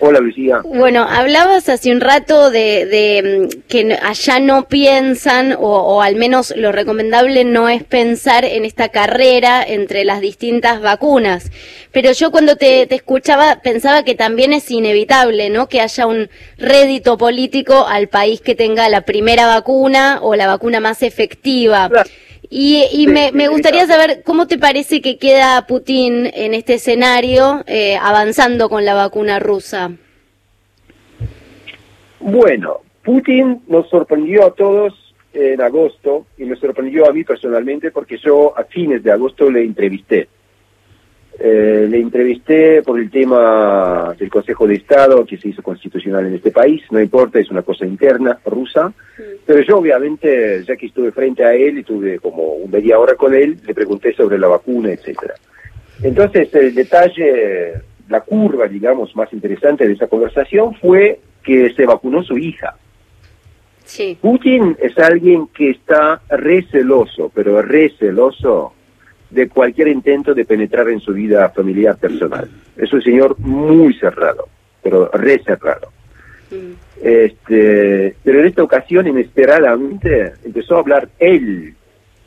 Hola, 0.00 0.18
Lucía. 0.18 0.60
Bueno, 0.64 1.06
hablabas 1.08 1.68
hace 1.68 1.92
un 1.92 2.00
rato 2.00 2.50
de, 2.50 3.48
mm, 3.48 3.60
que 3.68 3.96
allá 4.02 4.40
no 4.40 4.66
piensan, 4.66 5.56
o, 5.58 6.02
al 6.02 6.16
menos 6.16 6.52
lo 6.56 6.72
recomendable 6.72 7.44
no 7.44 7.68
es 7.68 7.84
pensar 7.84 8.44
en 8.44 8.64
esta 8.64 8.88
carrera 8.88 9.62
entre 9.66 10.04
las 10.04 10.20
distintas 10.20 10.80
vacunas. 10.80 11.52
Pero 11.92 12.10
yo 12.10 12.32
cuando 12.32 12.56
te, 12.56 12.92
escuchaba 12.92 13.60
pensaba 13.62 14.02
que 14.02 14.16
también 14.16 14.52
es 14.52 14.68
inevitable, 14.70 15.48
¿no? 15.48 15.68
Que 15.68 15.80
haya 15.80 16.06
un 16.06 16.28
rédito 16.58 17.16
político 17.16 17.86
al 17.86 18.08
país 18.08 18.40
que 18.40 18.56
tenga 18.56 18.88
la 18.88 19.02
primera 19.02 19.46
vacuna 19.46 20.18
o 20.22 20.34
la 20.34 20.48
vacuna 20.48 20.80
más 20.80 21.02
efectiva. 21.02 21.88
Y, 22.56 23.08
me, 23.08 23.48
gustaría 23.48 23.84
saber 23.84 24.22
cómo 24.22 24.46
te 24.46 24.58
parece 24.58 25.02
que 25.02 25.18
queda 25.18 25.66
Putin 25.66 26.30
en 26.32 26.54
este 26.54 26.74
escenario 26.74 27.64
eh, 27.66 27.96
avanzando 28.00 28.68
con 28.68 28.84
la 28.84 28.94
vacuna 28.94 29.40
rusa. 29.40 29.90
Bueno, 32.20 32.82
Putin 33.02 33.60
nos 33.66 33.88
sorprendió 33.90 34.46
a 34.46 34.54
todos 34.54 34.94
en 35.32 35.60
agosto 35.60 36.26
y 36.38 36.44
me 36.44 36.54
sorprendió 36.54 37.10
a 37.10 37.12
mí 37.12 37.24
personalmente 37.24 37.90
porque 37.90 38.18
yo 38.18 38.56
a 38.56 38.62
fines 38.62 39.02
de 39.02 39.10
agosto 39.10 39.50
le 39.50 39.64
entrevisté. 39.64 40.28
Eh, 41.36 41.88
le 41.90 41.98
entrevisté 41.98 42.80
por 42.82 43.00
el 43.00 43.10
tema 43.10 44.14
del 44.16 44.30
Consejo 44.30 44.68
de 44.68 44.76
Estado 44.76 45.26
que 45.26 45.36
se 45.36 45.48
hizo 45.48 45.62
constitucional 45.62 46.26
en 46.26 46.34
este 46.34 46.52
país, 46.52 46.82
no 46.92 47.00
importa, 47.00 47.40
es 47.40 47.50
una 47.50 47.62
cosa 47.62 47.84
interna 47.84 48.38
rusa, 48.44 48.92
pero 49.44 49.60
yo 49.62 49.78
obviamente, 49.78 50.62
ya 50.64 50.76
que 50.76 50.86
estuve 50.86 51.10
frente 51.10 51.44
a 51.44 51.52
él 51.52 51.78
y 51.78 51.82
tuve 51.82 52.20
como 52.20 52.54
un 52.54 52.70
media 52.70 53.00
hora 53.00 53.16
con 53.16 53.34
él, 53.34 53.58
le 53.66 53.74
pregunté 53.74 54.14
sobre 54.14 54.38
la 54.38 54.46
vacuna, 54.46 54.92
etcétera. 54.92 55.34
Entonces, 56.02 56.54
el 56.54 56.72
detalle, 56.72 57.82
la 58.08 58.20
curva, 58.20 58.68
digamos, 58.68 59.14
más 59.16 59.32
interesante 59.32 59.88
de 59.88 59.94
esa 59.94 60.06
conversación 60.06 60.74
fue 60.76 61.18
que 61.42 61.72
se 61.74 61.84
vacunó 61.84 62.22
su 62.22 62.38
hija. 62.38 62.76
Sí. 63.84 64.16
Putin 64.20 64.76
es 64.80 64.96
alguien 64.98 65.48
que 65.48 65.70
está 65.70 66.22
receloso, 66.30 67.30
pero 67.34 67.60
receloso 67.60 68.72
de 69.34 69.48
cualquier 69.48 69.88
intento 69.88 70.32
de 70.32 70.44
penetrar 70.44 70.88
en 70.88 71.00
su 71.00 71.12
vida 71.12 71.48
familiar 71.50 71.96
personal. 71.96 72.48
Es 72.76 72.92
un 72.92 73.02
señor 73.02 73.38
muy 73.40 73.92
cerrado, 73.94 74.48
pero 74.82 75.10
re 75.12 75.42
cerrado. 75.42 75.88
Mm. 76.50 76.72
Este, 77.02 78.14
pero 78.22 78.40
en 78.40 78.46
esta 78.46 78.62
ocasión, 78.62 79.08
inesperadamente, 79.08 80.34
empezó 80.44 80.76
a 80.76 80.80
hablar 80.80 81.08
él 81.18 81.74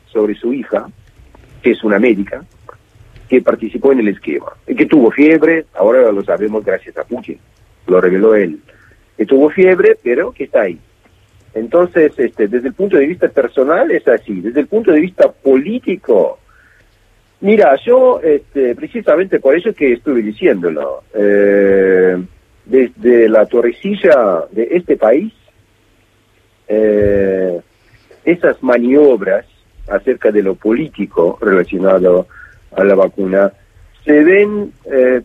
sobre 0.06 0.34
su 0.34 0.52
hija, 0.52 0.88
que 1.62 1.70
es 1.70 1.82
una 1.82 1.98
médica, 1.98 2.44
que 3.28 3.42
participó 3.42 3.92
en 3.92 4.00
el 4.00 4.08
esquema, 4.08 4.52
que 4.66 4.86
tuvo 4.86 5.10
fiebre, 5.10 5.66
ahora 5.74 6.12
lo 6.12 6.22
sabemos 6.24 6.64
gracias 6.64 6.96
a 6.96 7.04
Putin, 7.04 7.38
lo 7.86 8.00
reveló 8.00 8.34
él, 8.34 8.58
que 9.16 9.26
tuvo 9.26 9.50
fiebre, 9.50 9.96
pero 10.02 10.32
que 10.32 10.44
está 10.44 10.62
ahí. 10.62 10.78
Entonces, 11.54 12.12
este, 12.18 12.48
desde 12.48 12.68
el 12.68 12.74
punto 12.74 12.96
de 12.96 13.06
vista 13.06 13.28
personal 13.28 13.90
es 13.90 14.06
así, 14.06 14.40
desde 14.40 14.60
el 14.60 14.66
punto 14.66 14.92
de 14.92 15.00
vista 15.00 15.30
político, 15.30 16.38
Mira, 17.40 17.76
yo 17.84 18.20
este, 18.20 18.74
precisamente 18.74 19.38
por 19.38 19.56
eso 19.56 19.72
que 19.72 19.92
estuve 19.92 20.22
diciéndolo, 20.22 21.04
eh, 21.14 22.16
desde 22.64 23.28
la 23.28 23.46
torrecilla 23.46 24.44
de 24.50 24.68
este 24.72 24.96
país, 24.96 25.32
eh, 26.66 27.60
esas 28.24 28.60
maniobras 28.62 29.46
acerca 29.88 30.32
de 30.32 30.42
lo 30.42 30.56
político 30.56 31.38
relacionado 31.40 32.26
a 32.76 32.84
la 32.84 32.94
vacuna 32.94 33.52
se 34.04 34.24
ven 34.24 34.72
eh, 34.92 35.22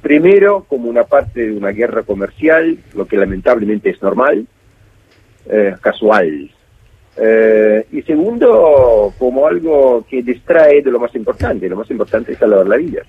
primero 0.00 0.64
como 0.68 0.88
una 0.88 1.04
parte 1.04 1.46
de 1.46 1.52
una 1.52 1.70
guerra 1.70 2.04
comercial, 2.04 2.78
lo 2.94 3.06
que 3.06 3.16
lamentablemente 3.16 3.90
es 3.90 4.00
normal, 4.00 4.46
casual, 5.80 6.50
eh, 7.22 7.86
y 7.92 8.02
segundo, 8.02 9.12
como 9.18 9.46
algo 9.46 10.06
que 10.08 10.22
distrae 10.22 10.82
de 10.82 10.90
lo 10.90 10.98
más 10.98 11.14
importante. 11.14 11.68
Lo 11.68 11.76
más 11.76 11.90
importante 11.90 12.32
es 12.32 12.38
salvar 12.38 12.66
la 12.66 12.76
vida. 12.76 13.02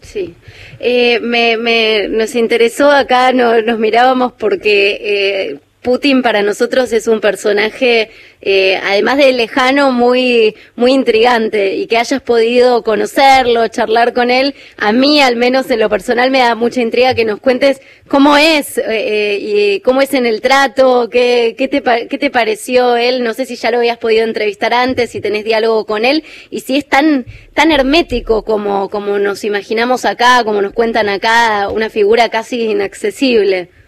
Sí, 0.00 0.34
eh, 0.80 1.20
me, 1.20 1.56
me, 1.56 2.08
nos 2.08 2.34
interesó 2.34 2.90
acá, 2.90 3.32
nos 3.32 3.78
mirábamos 3.78 4.32
porque 4.32 4.98
eh, 5.00 5.60
Putin 5.82 6.22
para 6.22 6.42
nosotros 6.42 6.92
es 6.92 7.08
un 7.08 7.20
personaje, 7.20 8.10
eh, 8.40 8.80
además 8.84 9.16
de 9.16 9.32
lejano, 9.32 9.90
muy, 9.90 10.54
muy 10.76 10.92
intrigante 10.92 11.74
y 11.74 11.88
que 11.88 11.98
hayas 11.98 12.22
podido 12.22 12.84
conocerlo, 12.84 13.66
charlar 13.66 14.12
con 14.12 14.30
él, 14.30 14.54
a 14.76 14.92
mí 14.92 15.20
al 15.20 15.34
menos 15.34 15.68
en 15.72 15.80
lo 15.80 15.90
personal 15.90 16.30
me 16.30 16.38
da 16.38 16.54
mucha 16.54 16.80
intriga 16.80 17.16
que 17.16 17.24
nos 17.24 17.40
cuentes 17.40 17.80
cómo 18.06 18.36
es 18.36 18.78
eh, 18.78 18.84
eh, 18.86 19.38
y 19.40 19.80
cómo 19.80 20.02
es 20.02 20.14
en 20.14 20.24
el 20.24 20.40
trato, 20.40 21.08
qué, 21.10 21.56
qué, 21.58 21.66
te, 21.66 21.82
qué 22.08 22.18
te 22.18 22.30
pareció 22.30 22.96
él, 22.96 23.24
no 23.24 23.34
sé 23.34 23.44
si 23.44 23.56
ya 23.56 23.72
lo 23.72 23.78
habías 23.78 23.98
podido 23.98 24.22
entrevistar 24.22 24.72
antes, 24.72 25.10
si 25.10 25.20
tenés 25.20 25.44
diálogo 25.44 25.84
con 25.84 26.04
él 26.04 26.22
y 26.50 26.60
si 26.60 26.76
es 26.76 26.86
tan, 26.86 27.26
tan 27.54 27.72
hermético 27.72 28.44
como, 28.44 28.88
como 28.88 29.18
nos 29.18 29.42
imaginamos 29.42 30.04
acá, 30.04 30.44
como 30.44 30.62
nos 30.62 30.74
cuentan 30.74 31.08
acá, 31.08 31.68
una 31.70 31.90
figura 31.90 32.28
casi 32.28 32.62
inaccesible. 32.62 33.81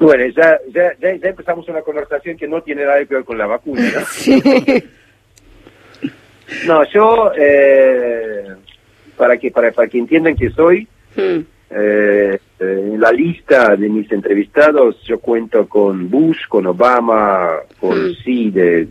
Bueno, 0.00 0.24
ya, 0.34 0.58
ya, 0.72 0.94
ya, 0.98 1.28
empezamos 1.28 1.68
una 1.68 1.82
conversación 1.82 2.38
que 2.38 2.48
no 2.48 2.62
tiene 2.62 2.86
nada 2.86 3.04
que 3.04 3.16
ver 3.16 3.24
con 3.24 3.36
la 3.36 3.46
vacuna, 3.46 3.82
¿no? 3.82 4.00
No, 6.66 6.84
yo, 6.90 7.32
eh, 7.36 8.46
para, 9.16 9.36
que, 9.36 9.50
para, 9.50 9.70
para 9.72 9.88
que 9.88 9.98
entiendan 9.98 10.34
que 10.34 10.50
soy, 10.50 10.88
hmm. 11.14 11.38
eh, 11.70 12.38
en 12.58 13.00
la 13.00 13.12
lista 13.12 13.76
de 13.76 13.88
mis 13.88 14.10
entrevistados 14.10 15.00
yo 15.04 15.20
cuento 15.20 15.68
con 15.68 16.10
Bush, 16.10 16.48
con 16.48 16.66
Obama, 16.66 17.50
con 17.78 18.08
hmm. 18.08 18.14
Xi 18.24 18.50
de, 18.50 18.88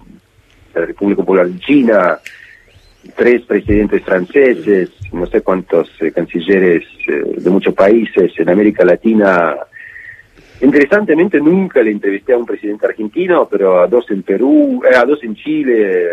la 0.76 0.86
República 0.86 1.22
Popular 1.22 1.48
de 1.48 1.60
China, 1.60 2.20
tres 3.16 3.42
presidentes 3.42 4.04
franceses, 4.04 4.92
no 5.12 5.26
sé 5.26 5.42
cuántos 5.42 5.90
eh, 6.02 6.12
cancilleres 6.12 6.86
de 7.08 7.50
muchos 7.50 7.74
países 7.74 8.32
en 8.38 8.50
América 8.50 8.86
Latina 8.86 9.56
Interesantemente, 10.62 11.40
nunca 11.40 11.82
le 11.82 11.92
entrevisté 11.92 12.34
a 12.34 12.38
un 12.38 12.46
presidente 12.46 12.86
argentino, 12.86 13.48
pero 13.50 13.82
a 13.82 13.88
dos 13.88 14.10
en 14.12 14.24
Perú, 14.24 14.82
eh, 14.84 14.96
a 14.96 15.06
dos 15.06 15.24
en 15.24 15.36
Chile, 15.36 16.08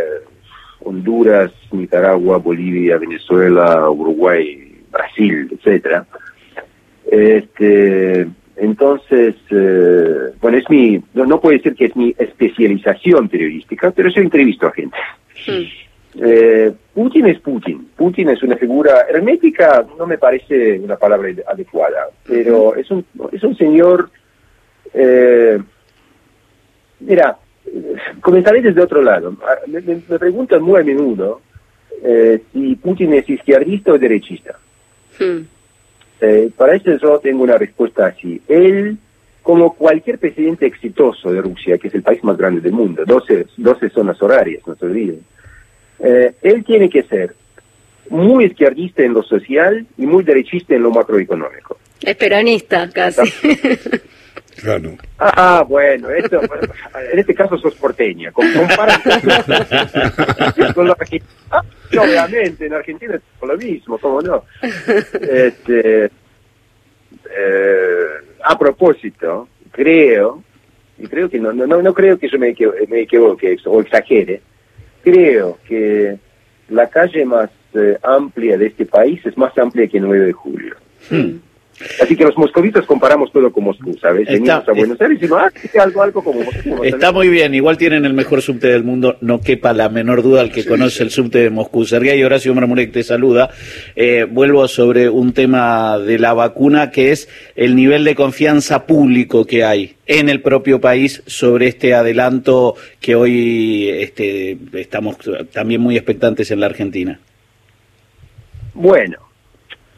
Honduras, 0.81 1.53
Nicaragua, 1.73 2.39
Bolivia, 2.39 2.97
Venezuela, 2.97 3.91
Uruguay, 3.91 4.83
Brasil, 4.91 5.49
etcétera. 5.53 6.07
Este, 7.11 8.27
entonces, 8.57 9.35
eh, 9.51 10.33
bueno, 10.41 10.59
es 10.59 10.71
mi, 10.71 11.03
no, 11.15 11.41
puede 11.41 11.61
ser 11.61 11.75
que 11.75 11.87
es 11.87 11.97
mi 11.97 12.15
especialización 12.17 13.29
periodística, 13.29 13.91
pero 13.91 14.09
yo 14.09 14.23
entrevisto 14.23 14.67
a 14.67 14.73
gente. 14.73 14.97
Eh, 16.19 16.73
Putin 16.95 17.27
es 17.27 17.39
Putin. 17.41 17.89
Putin 17.97 18.31
es 18.31 18.43
una 18.43 18.57
figura 18.57 19.07
hermética, 19.09 19.85
no 19.99 20.07
me 20.07 20.19
parece 20.19 20.79
una 20.79 20.97
palabra 20.97 21.31
adecuada, 21.47 22.09
pero 22.27 22.75
es 22.75 22.91
un, 22.91 23.05
es 23.33 23.43
un 23.43 23.57
señor 23.57 24.09
eh, 24.97 25.59
mira, 27.01 27.39
comenzaré 28.21 28.63
desde 28.63 28.83
otro 28.83 29.03
lado. 29.03 29.37
Ah, 29.43 29.59
me, 29.67 29.81
preguntan 30.19 30.63
muy 30.63 30.81
a 30.81 30.85
menudo 30.85 31.43
eh, 32.03 32.41
si 32.53 32.77
Putin 32.77 33.13
es 33.15 33.29
izquierdista 33.29 33.93
o 33.93 33.99
derechista. 33.99 34.59
Hmm. 35.19 35.43
Eh, 36.21 36.51
para 36.57 36.75
eso 36.75 36.97
yo 36.97 37.19
tengo 37.19 37.43
una 37.43 37.59
respuesta 37.59 38.07
así. 38.07 38.41
Él, 38.49 38.97
como 39.43 39.75
cualquier 39.75 40.19
presidente 40.19 40.67
exitoso 40.67 41.31
de 41.31 41.43
Rusia, 41.43 41.77
que 41.77 41.89
es 41.89 41.95
el 41.95 42.03
país 42.03 42.25
más 42.25 42.39
grande 42.39 42.63
del 42.63 42.73
mundo, 42.73 43.05
12, 43.05 43.47
12 43.57 43.91
zonas 43.91 44.21
horarias, 44.23 44.63
no 44.67 44.75
se 44.77 44.87
olviden, 44.87 45.21
eh, 45.99 46.35
él 46.43 46.65
tiene 46.65 46.89
que 46.89 47.03
ser 47.03 47.35
muy 48.09 48.45
izquierdista 48.47 49.03
en 49.03 49.13
lo 49.13 49.23
social 49.23 49.87
y 49.99 50.07
muy 50.07 50.25
derechista 50.25 50.75
en 50.75 50.85
lo 50.85 50.91
macroeconómico. 50.91 51.79
Es 52.01 52.17
peronista, 52.17 52.89
casi. 52.91 53.23
Claro. 54.57 54.97
Ah, 55.19 55.65
bueno, 55.69 56.11
esto, 56.11 56.41
en 57.13 57.19
este 57.19 57.35
caso 57.35 57.59
sos 57.59 57.75
porteña. 57.75 58.33
con 58.33 58.47
ah, 61.51 61.63
obviamente, 61.99 62.67
en 62.67 62.75
Argentina 62.75 63.15
es 63.15 63.23
lo 63.43 63.57
mismo, 63.57 63.99
¿cómo 63.99 64.23
no? 64.23 64.45
Este, 65.21 66.05
eh, 66.05 66.11
a 68.43 68.59
propósito, 68.59 69.49
creo, 69.71 70.43
y 70.99 71.07
creo 71.07 71.29
que 71.29 71.39
no, 71.39 71.53
no, 71.53 71.67
no 71.67 71.95
creo 71.95 72.19
que 72.19 72.29
yo 72.29 72.39
me, 72.39 72.55
me 72.89 73.01
equivoque 73.01 73.57
o 73.67 73.81
exagere, 73.81 74.41
creo 75.03 75.59
que 75.67 76.17
la 76.69 76.89
calle 76.89 77.25
más 77.25 77.51
eh, 77.75 77.99
amplia 78.03 78.57
de 78.57 78.69
este 78.69 78.87
país 78.87 79.25
es 79.25 79.37
más 79.37 79.57
amplia 79.59 79.87
que 79.87 79.99
el 79.99 80.05
9 80.05 80.27
de 80.27 80.33
julio. 80.33 80.77
Hmm. 81.11 81.37
Así 82.01 82.17
que 82.17 82.25
los 82.25 82.37
moscovitos 82.39 82.87
comparamos 82.87 83.31
todo 83.33 83.53
con 83.53 83.65
Moscú, 83.65 83.95
¿sabes? 84.01 84.27
Venimos 84.27 84.67
a 84.67 84.73
Buenos 84.73 85.01
Aires 85.01 85.19
y 85.23 85.27
ah, 85.33 85.83
algo, 85.83 86.03
algo 86.03 86.25
como 86.25 86.43
Moscú. 86.43 86.85
Está 86.85 87.13
muy 87.13 87.29
bien, 87.29 87.55
igual 87.55 87.77
tienen 87.77 88.05
el 88.07 88.15
mejor 88.15 88.41
subte 88.41 88.69
del 88.69 88.83
mundo, 88.83 89.19
no 89.21 89.41
quepa 89.41 89.73
la 89.75 89.89
menor 89.91 90.23
duda 90.23 90.41
al 90.41 90.51
que 90.51 90.65
conoce 90.65 91.03
el 91.03 91.11
subte 91.11 91.39
de 91.39 91.51
Moscú. 91.51 91.85
Sergei 91.85 92.23
Horacio 92.25 92.55
Marmurek 92.55 92.93
te 92.93 93.03
saluda. 93.03 93.51
Eh, 93.95 94.27
vuelvo 94.29 94.67
sobre 94.69 95.11
un 95.11 95.35
tema 95.35 95.99
de 95.99 96.19
la 96.19 96.33
vacuna, 96.33 96.91
que 96.91 97.13
es 97.13 97.29
el 97.55 97.77
nivel 97.77 98.05
de 98.05 98.15
confianza 98.15 98.87
público 98.87 99.45
que 99.45 99.65
hay 99.65 99.97
en 100.07 100.29
el 100.29 100.41
propio 100.41 100.81
país 100.81 101.23
sobre 101.27 101.67
este 101.69 101.95
adelanto 101.95 102.75
que 103.01 103.15
hoy 103.15 103.89
este, 103.91 104.57
estamos 104.75 105.17
también 105.53 105.81
muy 105.81 105.97
expectantes 105.97 106.51
en 106.51 106.61
la 106.61 106.67
Argentina. 106.67 107.21
Bueno, 108.73 109.19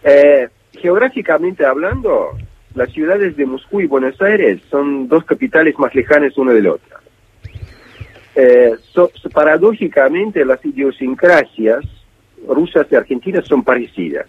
eh, 0.04 0.48
geográficamente 0.72 1.64
hablando, 1.64 2.36
las 2.74 2.90
ciudades 2.92 3.36
de 3.36 3.46
Moscú 3.46 3.80
y 3.80 3.86
Buenos 3.86 4.20
Aires 4.20 4.60
son 4.70 5.08
dos 5.08 5.24
capitales 5.24 5.78
más 5.78 5.94
lejanas 5.94 6.36
una 6.38 6.52
de 6.52 6.62
la 6.62 6.72
otra. 6.72 7.00
Eh, 8.34 8.76
paradójicamente, 9.32 10.44
las 10.44 10.64
idiosincrasias 10.64 11.84
rusas 12.46 12.86
y 12.90 12.94
argentinas 12.94 13.46
son 13.46 13.64
parecidas. 13.64 14.26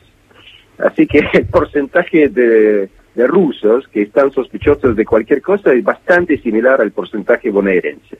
Así 0.80 1.06
que 1.06 1.20
el 1.34 1.46
porcentaje 1.46 2.30
de, 2.30 2.90
rusos 3.16 3.86
que 3.90 4.04
están 4.04 4.32
sospechosos 4.32 4.96
de 4.96 5.06
cualquier 5.06 5.42
cosa 5.42 5.74
es 5.74 5.84
bastante 5.84 6.38
similar 6.38 6.80
al 6.80 6.92
porcentaje 6.92 7.50
bonaerense. 7.50 8.18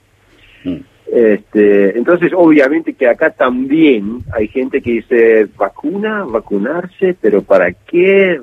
Mm. 0.66 0.78
Este, 1.12 1.98
entonces, 1.98 2.32
obviamente 2.36 2.94
que 2.94 3.08
acá 3.08 3.32
también 3.32 4.20
hay 4.32 4.48
gente 4.48 4.82
que 4.82 4.92
dice 4.92 5.48
vacuna, 5.58 6.24
vacunarse, 6.24 7.16
pero 7.20 7.42
¿para 7.42 7.72
qué? 7.74 8.40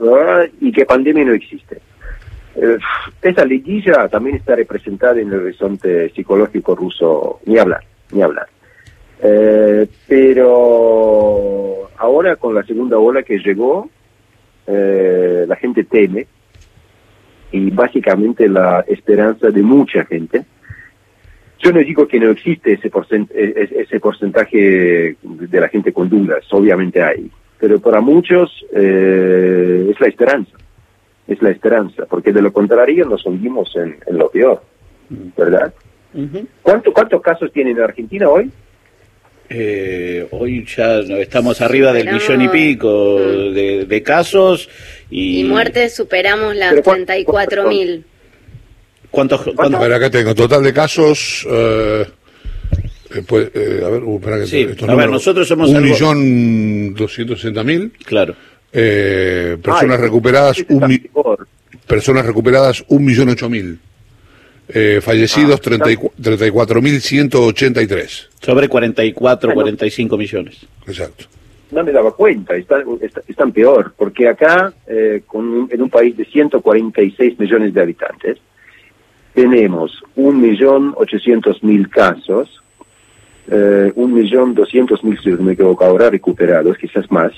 Y 0.60 0.72
que 0.72 0.84
pandemia 0.84 1.24
no 1.24 1.32
existe. 1.32 1.80
Eh, 2.56 2.78
esa 3.22 3.44
liguilla 3.44 4.08
también 4.08 4.36
está 4.36 4.56
representada 4.56 5.20
en 5.20 5.28
el 5.28 5.40
horizonte 5.40 6.10
psicológico 6.10 6.74
ruso, 6.74 7.40
ni 7.44 7.58
hablar, 7.58 7.84
ni 8.12 8.22
hablar. 8.22 8.48
Eh, 9.22 9.86
pero 10.08 11.88
ahora 11.98 12.36
con 12.36 12.54
la 12.54 12.64
segunda 12.64 12.98
ola 12.98 13.22
que 13.22 13.38
llegó, 13.38 13.88
eh, 14.66 15.44
la 15.46 15.56
gente 15.56 15.84
teme 15.84 16.26
y 17.52 17.70
básicamente 17.70 18.48
la 18.48 18.84
esperanza 18.88 19.50
de 19.50 19.62
mucha 19.62 20.04
gente 20.04 20.44
yo 21.58 21.72
no 21.72 21.80
digo 21.80 22.06
que 22.06 22.20
no 22.20 22.30
existe 22.30 22.72
ese, 22.72 22.90
e-, 23.34 23.68
ese 23.76 24.00
porcentaje 24.00 25.16
de 25.22 25.60
la 25.60 25.68
gente 25.68 25.92
con 25.92 26.08
dudas, 26.08 26.44
obviamente 26.50 27.02
hay, 27.02 27.30
pero 27.58 27.80
para 27.80 28.00
muchos 28.00 28.64
eh, 28.72 29.88
es 29.90 30.00
la 30.00 30.06
esperanza, 30.06 30.56
es 31.26 31.40
la 31.42 31.50
esperanza, 31.50 32.04
porque 32.06 32.32
de 32.32 32.42
lo 32.42 32.52
contrario 32.52 33.06
nos 33.06 33.24
hundimos 33.26 33.74
en, 33.76 33.96
lo 34.16 34.30
peor, 34.30 34.62
¿verdad? 35.36 35.72
¿Cuántos 36.62 37.22
casos 37.22 37.52
tienen 37.52 37.76
en 37.76 37.82
Argentina 37.82 38.28
hoy? 38.28 38.50
Eh, 39.48 40.26
hoy 40.32 40.64
ya 40.64 40.98
estamos 40.98 41.60
arriba 41.60 41.92
del 41.92 42.12
millón 42.12 42.42
y 42.42 42.48
pico 42.48 43.20
de, 43.20 44.02
casos 44.04 44.68
y... 45.08 45.40
y 45.40 45.44
muertes 45.44 45.94
superamos 45.94 46.56
las 46.56 46.82
34 46.82 47.68
mil. 47.68 48.04
¿Cuántos? 49.10 49.42
cuántos? 49.54 49.74
A 49.74 49.82
ver, 49.82 49.92
acá 49.92 50.10
tengo 50.10 50.34
total 50.34 50.62
de 50.62 50.72
casos. 50.72 51.46
Eh, 51.50 52.06
eh, 53.14 53.22
pues, 53.26 53.50
eh, 53.54 53.82
a 53.84 53.88
ver, 53.88 54.02
uh, 54.02 54.16
espera 54.16 54.40
que 54.40 54.46
sí. 54.46 54.66
a 54.86 54.94
ver, 54.94 55.10
nosotros 55.10 55.46
somos 55.46 55.68
un 55.70 55.82
millón 55.82 56.94
doscientos 56.94 57.40
sesenta 57.40 57.62
mil. 57.64 57.92
Claro. 58.04 58.34
Eh, 58.72 59.56
personas 59.62 60.00
recuperadas 60.00 60.64
un 60.68 61.08
personas 61.86 62.26
recuperadas 62.26 62.84
un 62.88 63.04
millón 63.04 63.28
ocho 63.30 63.48
mil. 63.48 63.78
Eh, 64.68 65.00
fallecidos 65.00 65.60
ah, 65.64 65.70
34.183. 65.70 68.26
Sobre 68.40 68.68
44, 68.68 69.54
45 69.54 70.16
millones. 70.16 70.66
Exacto. 70.88 71.26
No 71.70 71.84
me 71.84 71.92
daba 71.92 72.10
cuenta, 72.12 72.56
están, 72.56 72.82
están 73.28 73.52
peor, 73.52 73.94
porque 73.96 74.26
acá, 74.28 74.74
eh, 74.86 75.22
con 75.24 75.68
en 75.70 75.82
un 75.82 75.88
país 75.88 76.16
de 76.16 76.24
146 76.24 77.38
millones 77.38 77.72
de 77.74 77.80
habitantes, 77.80 78.38
tenemos 79.36 80.02
1.800.000 80.16 81.90
casos, 81.90 82.62
eh, 83.48 83.92
1.200.000, 83.94 85.22
si 85.22 85.30
no 85.30 85.42
me 85.42 85.52
equivoco 85.52 85.84
ahora, 85.84 86.08
recuperados, 86.08 86.78
quizás 86.78 87.08
más, 87.10 87.32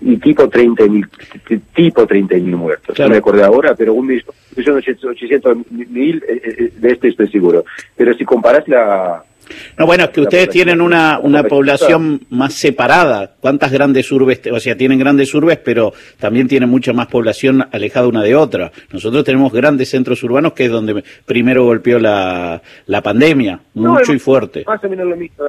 y 0.00 0.16
tipo 0.16 0.48
30.000 0.48 1.60
tipo 1.74 2.06
30.000 2.06 2.56
muertos. 2.56 2.98
No 2.98 3.08
me 3.08 3.18
acuerdo 3.18 3.44
ahora, 3.44 3.74
pero 3.74 3.94
1.800.000 3.94 6.22
eh, 6.22 6.24
eh, 6.28 6.72
de 6.76 6.90
este 6.90 7.08
estoy 7.08 7.28
seguro. 7.28 7.66
Pero 7.96 8.14
si 8.14 8.24
comparas 8.24 8.66
la, 8.68 9.24
no, 9.78 9.86
bueno, 9.86 10.04
es 10.04 10.10
que 10.10 10.20
ustedes 10.20 10.48
tienen 10.48 10.80
una, 10.80 11.18
una 11.18 11.42
población 11.42 12.20
más 12.30 12.54
separada. 12.54 13.34
¿Cuántas 13.40 13.72
grandes 13.72 14.10
urbes? 14.12 14.40
O 14.52 14.60
sea, 14.60 14.76
tienen 14.76 14.98
grandes 14.98 15.34
urbes, 15.34 15.58
pero 15.58 15.92
también 16.18 16.48
tienen 16.48 16.68
mucha 16.68 16.92
más 16.92 17.08
población 17.08 17.66
alejada 17.72 18.08
una 18.08 18.22
de 18.22 18.34
otra. 18.34 18.70
Nosotros 18.92 19.24
tenemos 19.24 19.52
grandes 19.52 19.90
centros 19.90 20.22
urbanos, 20.22 20.52
que 20.52 20.66
es 20.66 20.70
donde 20.70 21.02
primero 21.26 21.64
golpeó 21.64 21.98
la, 21.98 22.62
la 22.86 23.02
pandemia, 23.02 23.60
mucho 23.74 24.12
y 24.12 24.18
fuerte. 24.18 24.64
Más 24.66 24.82
o 24.84 24.88
menos 24.88 25.06
lo 25.06 25.16
mismo. 25.16 25.44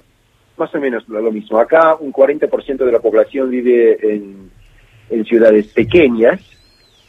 Más 0.61 0.75
o 0.75 0.79
menos 0.79 1.09
lo 1.09 1.31
mismo. 1.31 1.57
Acá 1.57 1.95
un 1.95 2.13
40% 2.13 2.85
de 2.85 2.91
la 2.91 2.99
población 2.99 3.49
vive 3.49 3.97
en, 4.03 5.25
ciudades 5.25 5.65
pequeñas 5.69 6.39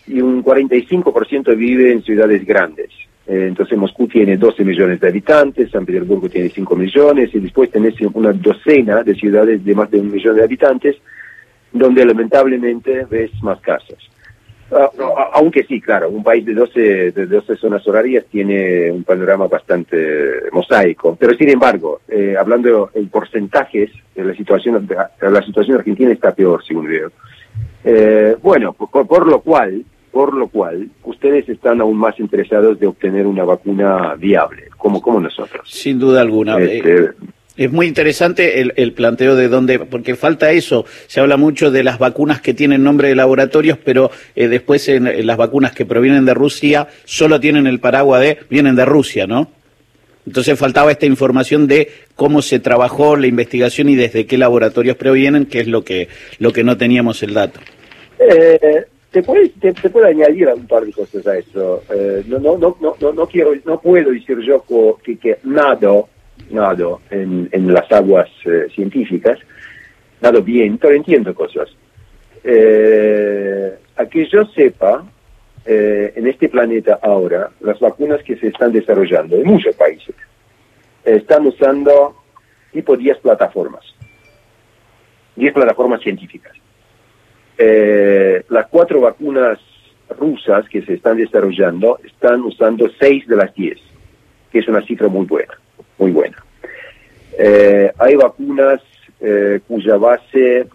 y 0.07 0.23
un 0.23 0.43
45% 0.43 1.55
vive 1.55 1.93
en 1.93 2.03
ciudades 2.03 2.47
grandes. 2.47 2.89
Eh, 3.27 3.49
entonces 3.49 3.77
Moscú 3.77 4.09
tiene 4.09 4.39
12 4.39 4.65
millones 4.65 5.01
de 5.01 5.09
habitantes, 5.09 5.71
San 5.71 5.85
Petersburgo 5.85 6.31
tiene 6.31 6.49
5 6.49 6.75
millones 6.75 7.35
y 7.35 7.41
después 7.41 7.71
tenés 7.71 7.95
una 8.15 8.33
docena 8.33 9.03
de 9.03 9.15
ciudades 9.15 9.63
de 9.63 9.75
más 9.75 9.91
de 9.91 10.01
un 10.01 10.11
millón 10.11 10.37
de 10.37 10.45
habitantes 10.45 10.97
donde 11.75 12.07
lamentablemente 12.07 13.05
ves 13.05 13.33
más 13.43 13.61
casas. 13.61 13.99
Ah, 14.71 14.91
aunque 15.35 15.65
sí, 15.65 15.81
claro, 15.81 16.09
un 16.09 16.23
país 16.23 16.45
de 16.47 16.55
12, 16.55 17.13
de 17.13 17.27
12 17.27 17.57
zonas 17.57 17.87
horarias 17.87 18.25
tiene 18.31 18.91
un 18.91 19.05
panorama 19.05 19.47
bastante 19.47 19.97
mosaico, 20.53 21.17
pero 21.19 21.35
sin 21.35 21.51
embargo, 21.51 22.01
eh, 22.09 22.37
hablando 22.39 22.91
en 22.95 23.09
porcentajes, 23.09 23.91
la 24.15 24.35
situación, 24.35 24.89
la 25.21 25.43
situación 25.43 25.79
argentina 25.79 26.13
está 26.13 26.35
peor, 26.35 26.65
según 26.65 26.87
veo. 26.87 27.11
Eh, 27.85 28.37
bueno, 28.43 28.73
por 28.73 29.27
lo 29.27 29.41
cual, 29.41 29.85
por 30.11 30.35
lo 30.35 30.49
cual 30.49 30.89
ustedes 31.05 31.49
están 31.49 31.81
aún 31.81 31.97
más 31.97 32.19
interesados 32.21 32.79
de 32.79 32.87
obtener 32.87 33.27
una 33.27 33.45
vacuna 33.45 34.15
viable, 34.15 34.69
como, 34.77 35.01
como 35.01 35.21
nosotros. 35.21 35.69
Sin 35.69 35.99
duda 35.99 36.21
alguna. 36.21 36.59
Este, 36.59 37.11
es 37.57 37.71
muy 37.71 37.87
interesante 37.87 38.61
el, 38.61 38.93
planteo 38.93 39.37
de 39.37 39.49
dónde, 39.49 39.79
porque 39.79 40.17
falta 40.17 40.53
eso. 40.53 40.87
Se 41.07 41.21
habla 41.21 41.37
mucho 41.37 41.71
de 41.71 41.85
las 41.85 41.99
vacunas 41.99 42.41
que 42.41 42.55
tienen 42.55 42.83
nombre 42.83 43.09
de 43.09 43.15
laboratorios, 43.15 43.79
pero 43.85 44.11
eh, 44.35 44.49
después 44.49 44.89
en, 44.89 45.27
las 45.27 45.37
vacunas 45.37 45.73
que 45.73 45.85
provienen 45.85 46.25
de 46.25 46.35
Rusia 46.35 46.89
solo 47.05 47.41
tienen 47.41 47.67
el 47.67 47.81
paraguas 47.81 48.23
de 48.23 48.39
vienen 48.49 48.75
de 48.75 48.85
Rusia, 48.85 49.27
¿no? 49.27 49.51
Entonces 50.27 50.59
faltaba 50.59 50.93
esta 50.93 51.07
información 51.07 51.67
de 51.67 51.91
cómo 52.15 52.43
se 52.43 52.61
trabajó 52.61 53.17
la 53.17 53.27
investigación 53.27 53.89
y 53.89 53.97
desde 53.97 54.25
qué 54.25 54.39
laboratorios 54.39 54.97
provienen, 54.97 55.47
que 55.47 55.61
es 55.61 55.67
lo 55.67 55.85
que 55.85 56.09
lo 56.39 56.53
que 56.53 56.63
no 56.63 56.77
teníamos 56.77 57.23
el 57.23 57.35
dato. 57.35 57.59
Eh, 58.19 58.85
te, 59.11 59.23
te, 59.23 59.91
puedo 59.91 60.07
añadir 60.07 60.49
un 60.49 60.67
par 60.67 60.85
de 60.85 60.93
cosas 60.93 61.27
a 61.27 61.37
eso. 61.37 61.83
Eh, 61.93 62.23
no, 62.27 62.39
no, 62.39 62.57
no, 62.57 62.77
no, 62.81 63.13
no, 63.13 63.27
quiero, 63.27 63.53
no 63.65 63.81
puedo 63.81 64.11
decir 64.11 64.39
yo 64.41 64.65
que, 65.05 65.39
nado, 65.45 66.09
nado 66.51 67.01
en, 67.11 67.49
en 67.53 67.73
las 67.73 67.91
aguas 67.93 68.29
eh, 68.45 68.69
científicas, 68.75 69.39
nado 70.21 70.43
bien, 70.43 70.79
pero 70.79 70.95
entiendo 70.95 71.35
cosas. 71.35 71.69
Eh, 72.45 73.79
a 73.97 74.07
que 74.07 74.27
yo 74.27 74.45
sepa, 74.47 75.05
eh, 75.65 76.13
en 76.17 76.27
este 76.27 76.49
planeta 76.49 76.99
ahora, 77.03 77.51
las 77.61 77.79
vacunas 77.79 78.23
que 78.23 78.37
se 78.37 78.49
están 78.49 78.73
desarrollando 78.73 79.37
en 79.37 79.47
muchos 79.47 79.77
países 79.77 80.15
están 81.05 81.47
usando 81.47 82.17
tipo 82.73 82.97
10 82.97 83.19
plataformas, 83.19 83.85
10 85.37 85.53
plataformas 85.53 86.01
científicas. 86.01 86.53
Eh, 87.59 88.45
las 88.49 88.67
cuatro 88.69 89.01
vacunas 89.01 89.59
rusas 90.19 90.69
que 90.69 90.83
se 90.83 90.95
están 90.95 91.17
desarrollando 91.17 91.99
están 92.05 92.43
usando 92.43 92.91
6 92.99 93.27
de 93.29 93.37
las 93.37 93.55
10, 93.55 93.79
que 94.51 94.59
es 94.59 94.69
una 94.69 94.85
cifra 94.85 95.09
muy 95.09 95.27
buena, 95.27 95.55
muy 96.03 96.11
buena. 96.11 96.37
Eh, 97.39 97.93
hay 97.97 98.17
vacunas 98.17 98.81
eh, 99.21 99.61
cuya 99.69 99.97
base, 99.97 100.67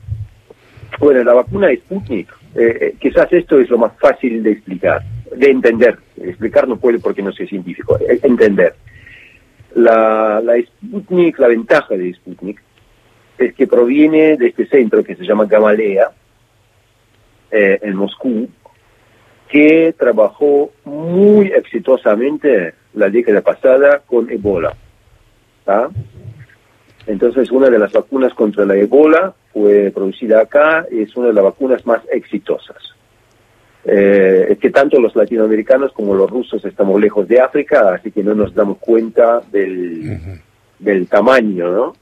bueno, 0.99 1.21
la 1.21 1.33
vacuna 1.33 1.67
Sputnik, 1.75 2.29
eh, 2.55 2.95
quizás 2.97 3.31
esto 3.33 3.59
es 3.59 3.69
lo 3.69 3.77
más 3.77 3.91
fácil 3.99 4.41
de 4.41 4.51
explicar, 4.51 5.03
de 5.35 5.49
entender. 5.49 5.97
Explicar 6.15 6.65
no 6.65 6.77
puede 6.77 6.99
porque 6.99 7.21
no 7.21 7.33
soy 7.33 7.47
científico, 7.47 7.99
entender. 8.23 8.73
La, 9.75 10.39
la 10.41 10.53
Sputnik, 10.61 11.37
la 11.39 11.49
ventaja 11.49 11.95
de 11.95 12.13
Sputnik 12.13 12.61
es 13.37 13.53
que 13.53 13.67
proviene 13.67 14.37
de 14.37 14.47
este 14.47 14.65
centro 14.67 15.03
que 15.03 15.15
se 15.15 15.25
llama 15.25 15.45
Gamaleya, 15.45 16.09
en 17.49 17.95
Moscú, 17.95 18.49
que 19.47 19.93
trabajó 19.97 20.71
muy 20.83 21.47
exitosamente 21.47 22.73
la 22.93 23.09
década 23.09 23.41
pasada 23.41 24.01
con 24.05 24.29
Ebola. 24.29 24.75
Entonces, 27.05 27.51
una 27.51 27.69
de 27.69 27.79
las 27.79 27.93
vacunas 27.93 28.33
contra 28.33 28.65
la 28.65 28.75
Ebola 28.75 29.33
fue 29.53 29.91
producida 29.93 30.41
acá, 30.41 30.85
es 30.91 31.15
una 31.15 31.27
de 31.27 31.33
las 31.33 31.43
vacunas 31.43 31.85
más 31.85 32.01
exitosas. 32.11 32.77
Eh, 33.85 34.47
es 34.49 34.57
que 34.59 34.69
tanto 34.69 34.99
los 34.99 35.15
latinoamericanos 35.15 35.93
como 35.93 36.13
los 36.13 36.29
rusos 36.29 36.63
estamos 36.65 36.99
lejos 36.99 37.25
de 37.27 37.39
África, 37.39 37.93
así 37.93 38.11
que 38.11 38.21
no 38.21 38.35
nos 38.35 38.53
damos 38.53 38.79
cuenta 38.79 39.41
del, 39.49 40.41
del 40.79 41.07
tamaño, 41.07 41.71
¿no? 41.71 41.95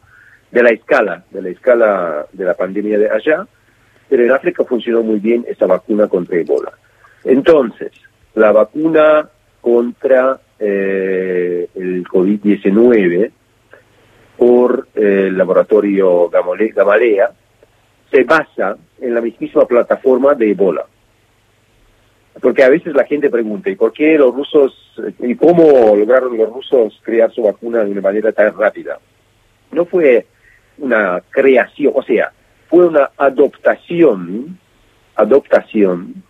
De 0.50 0.64
la 0.64 0.70
escala, 0.70 1.24
de 1.30 1.42
la 1.44 1.50
escala 1.50 2.26
de 2.34 2.46
la 2.46 2.56
pandemia 2.56 2.98
de 2.98 3.10
allá. 3.10 3.46
Pero 4.10 4.24
en 4.24 4.32
África 4.32 4.64
funcionó 4.64 5.04
muy 5.04 5.20
bien 5.20 5.46
esa 5.48 5.68
vacuna 5.68 6.08
contra 6.08 6.40
Ebola. 6.40 6.72
Entonces, 7.24 7.92
la 8.34 8.52
vacuna 8.52 9.30
contra 9.62 10.40
eh, 10.58 11.68
el 11.76 12.04
COVID-19 12.06 13.32
por 14.38 14.88
eh, 14.96 15.26
el 15.28 15.38
laboratorio 15.38 16.30
Gamalea 16.30 17.32
se 18.12 18.24
basa 18.24 18.78
en 19.02 19.14
la 19.14 19.22
mismísima 19.22 19.66
plataforma 19.66 20.34
de 20.34 20.52
Ebola. 20.52 20.86
Porque 22.42 22.64
a 22.64 22.70
veces 22.70 22.94
la 22.94 23.06
gente 23.06 23.30
pregunta, 23.30 23.70
¿y 23.70 23.76
por 23.76 23.94
qué 23.94 24.18
los 24.18 24.34
rusos, 24.36 24.74
y 25.20 25.36
cómo 25.36 25.96
lograron 25.96 26.38
los 26.38 26.52
rusos 26.52 27.00
crear 27.02 27.32
su 27.32 27.44
vacuna 27.44 27.84
de 27.84 27.92
una 27.92 28.02
manera 28.02 28.32
tan 28.32 28.58
rápida? 28.58 29.00
No 29.72 29.86
fue 29.86 30.26
una 30.78 31.22
creación, 31.30 31.94
o 31.96 32.04
sea, 32.04 32.32
fue 32.68 32.88
una 32.88 33.12
adoptación, 33.18 34.60
adoptación 35.16 36.24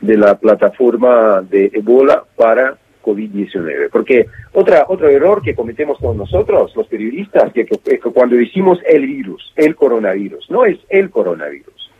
de 0.00 0.16
la 0.16 0.36
plataforma 0.38 1.42
de 1.42 1.70
Ebola 1.74 2.24
para 2.34 2.78
COVID-19. 3.02 3.90
Porque 3.90 4.26
otra, 4.52 4.86
otro 4.88 5.08
error 5.08 5.42
que 5.42 5.54
cometemos 5.54 5.98
todos 5.98 6.16
nosotros, 6.16 6.74
los 6.74 6.86
periodistas, 6.86 7.52
que, 7.52 7.66
que, 7.66 7.98
cuando 7.98 8.36
decimos 8.36 8.78
el 8.86 9.06
virus, 9.06 9.52
el 9.56 9.74
coronavirus, 9.74 10.50
no 10.50 10.64
es 10.64 10.78
el 10.88 11.10
coronavirus. 11.10 11.90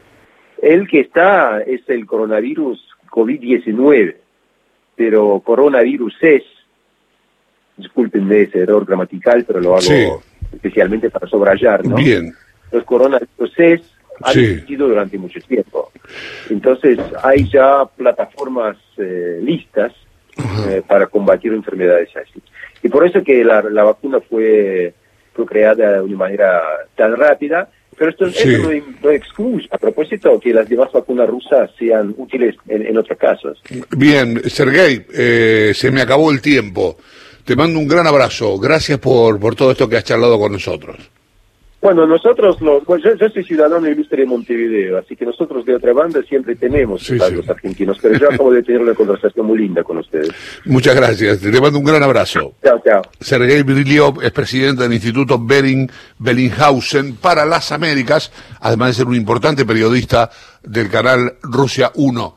El 0.61 0.87
que 0.89 1.01
está 1.01 1.61
es 1.63 1.83
el 1.89 2.07
coronavirus 2.07 2.81
COVID-19, 3.11 4.17
pero 4.95 5.41
coronavirus 5.41 6.15
es, 6.23 6.43
discúlpenme 7.77 8.43
ese 8.43 8.61
error 8.61 8.85
gramatical, 8.87 9.45
pero 9.45 9.61
lo 9.61 9.77
hago 9.77 10.23
especialmente 10.53 11.11
para 11.11 11.27
subrayar, 11.27 11.85
¿no? 11.85 11.97
Bien. 11.97 12.33
Los 12.71 12.85
coronavirus 12.85 13.53
es 13.59 13.93
han 14.23 14.39
existido 14.39 14.89
durante 14.89 15.19
mucho 15.19 15.41
tiempo. 15.41 15.91
Entonces, 16.51 16.99
hay 17.23 17.49
ya 17.49 17.85
plataformas 17.97 18.77
eh, 18.99 19.41
listas 19.43 19.93
eh, 20.37 20.83
para 20.87 21.07
combatir 21.07 21.53
enfermedades 21.53 22.09
así. 22.17 22.41
Y 22.83 22.89
por 22.89 23.07
eso 23.07 23.23
que 23.23 23.45
la, 23.45 23.61
vacuna 23.61 24.21
fue, 24.21 24.95
fue 25.35 25.47
creada 25.47 25.95
de 25.95 26.01
una 26.01 26.17
manera 26.17 26.63
tan 26.97 27.17
rápida, 27.17 27.69
pero 27.97 28.11
esto, 28.11 28.25
no, 29.03 29.11
excluye, 29.11 29.69
a 29.71 29.79
propósito, 29.79 30.41
que 30.41 30.53
las 30.53 30.69
demás 30.69 30.91
vacunas 30.93 31.29
rusas 31.29 31.71
sean 31.79 32.15
útiles 32.17 32.57
en, 32.67 32.97
otros 32.97 33.19
casos. 33.19 33.63
Bien, 33.91 34.41
Sergei, 34.49 35.05
eh, 35.13 35.73
se 35.75 35.91
me 35.91 36.01
acabó 36.01 36.31
el 36.31 36.41
tiempo. 36.41 36.97
Te 37.45 37.55
mando 37.55 37.79
un 37.79 37.87
gran 37.87 38.07
abrazo. 38.07 38.59
Gracias 38.59 38.99
por, 38.99 39.39
por 39.39 39.55
todo 39.55 39.73
esto 39.73 39.89
que 39.89 39.97
has 39.97 40.05
charlado 40.05 40.39
con 40.39 40.53
nosotros. 40.53 40.97
Bueno, 41.83 42.07
nosotros, 42.07 42.61
los, 42.61 42.85
yo, 42.87 43.29
soy 43.29 43.43
ciudadano 43.43 43.89
ilustre 43.89 44.21
de 44.21 44.27
Montevideo, 44.27 44.99
así 44.99 45.17
que 45.17 45.27
nosotros 45.27 45.67
de 45.67 45.75
otra 45.75 45.93
banda 45.93 46.23
siempre 46.23 46.55
tenemos 46.55 47.11
a 47.11 47.29
los 47.29 47.49
argentinos, 47.51 47.99
pero 48.01 48.17
yo 48.17 48.29
acabo 48.29 48.53
de 48.53 48.63
tener 48.63 48.83
una 48.83 48.95
conversación 48.95 49.47
muy 49.47 49.59
linda 49.59 49.83
con 49.83 49.99
ustedes. 49.99 50.31
Muchas 50.65 50.95
gracias, 50.95 51.41
te 51.41 51.61
mando 51.61 51.81
un 51.81 51.85
gran 51.85 52.01
abrazo. 52.01 52.55
Chao, 52.63 52.81
chao. 52.85 53.03
Sergei 53.19 53.63
Briliov 53.63 54.23
es 54.23 54.31
presidente 54.31 54.85
del 54.85 54.93
Instituto 54.93 55.45
Bering 55.45 55.91
Bellinghausen 56.19 57.17
para 57.17 57.45
las 57.45 57.73
Américas, 57.73 58.31
además 58.61 58.91
de 58.91 58.95
ser 58.95 59.07
un 59.09 59.17
importante 59.17 59.65
periodista 59.65 60.31
del 60.63 60.89
canal 60.89 61.35
Rusia 61.43 61.91
1. 61.97 62.31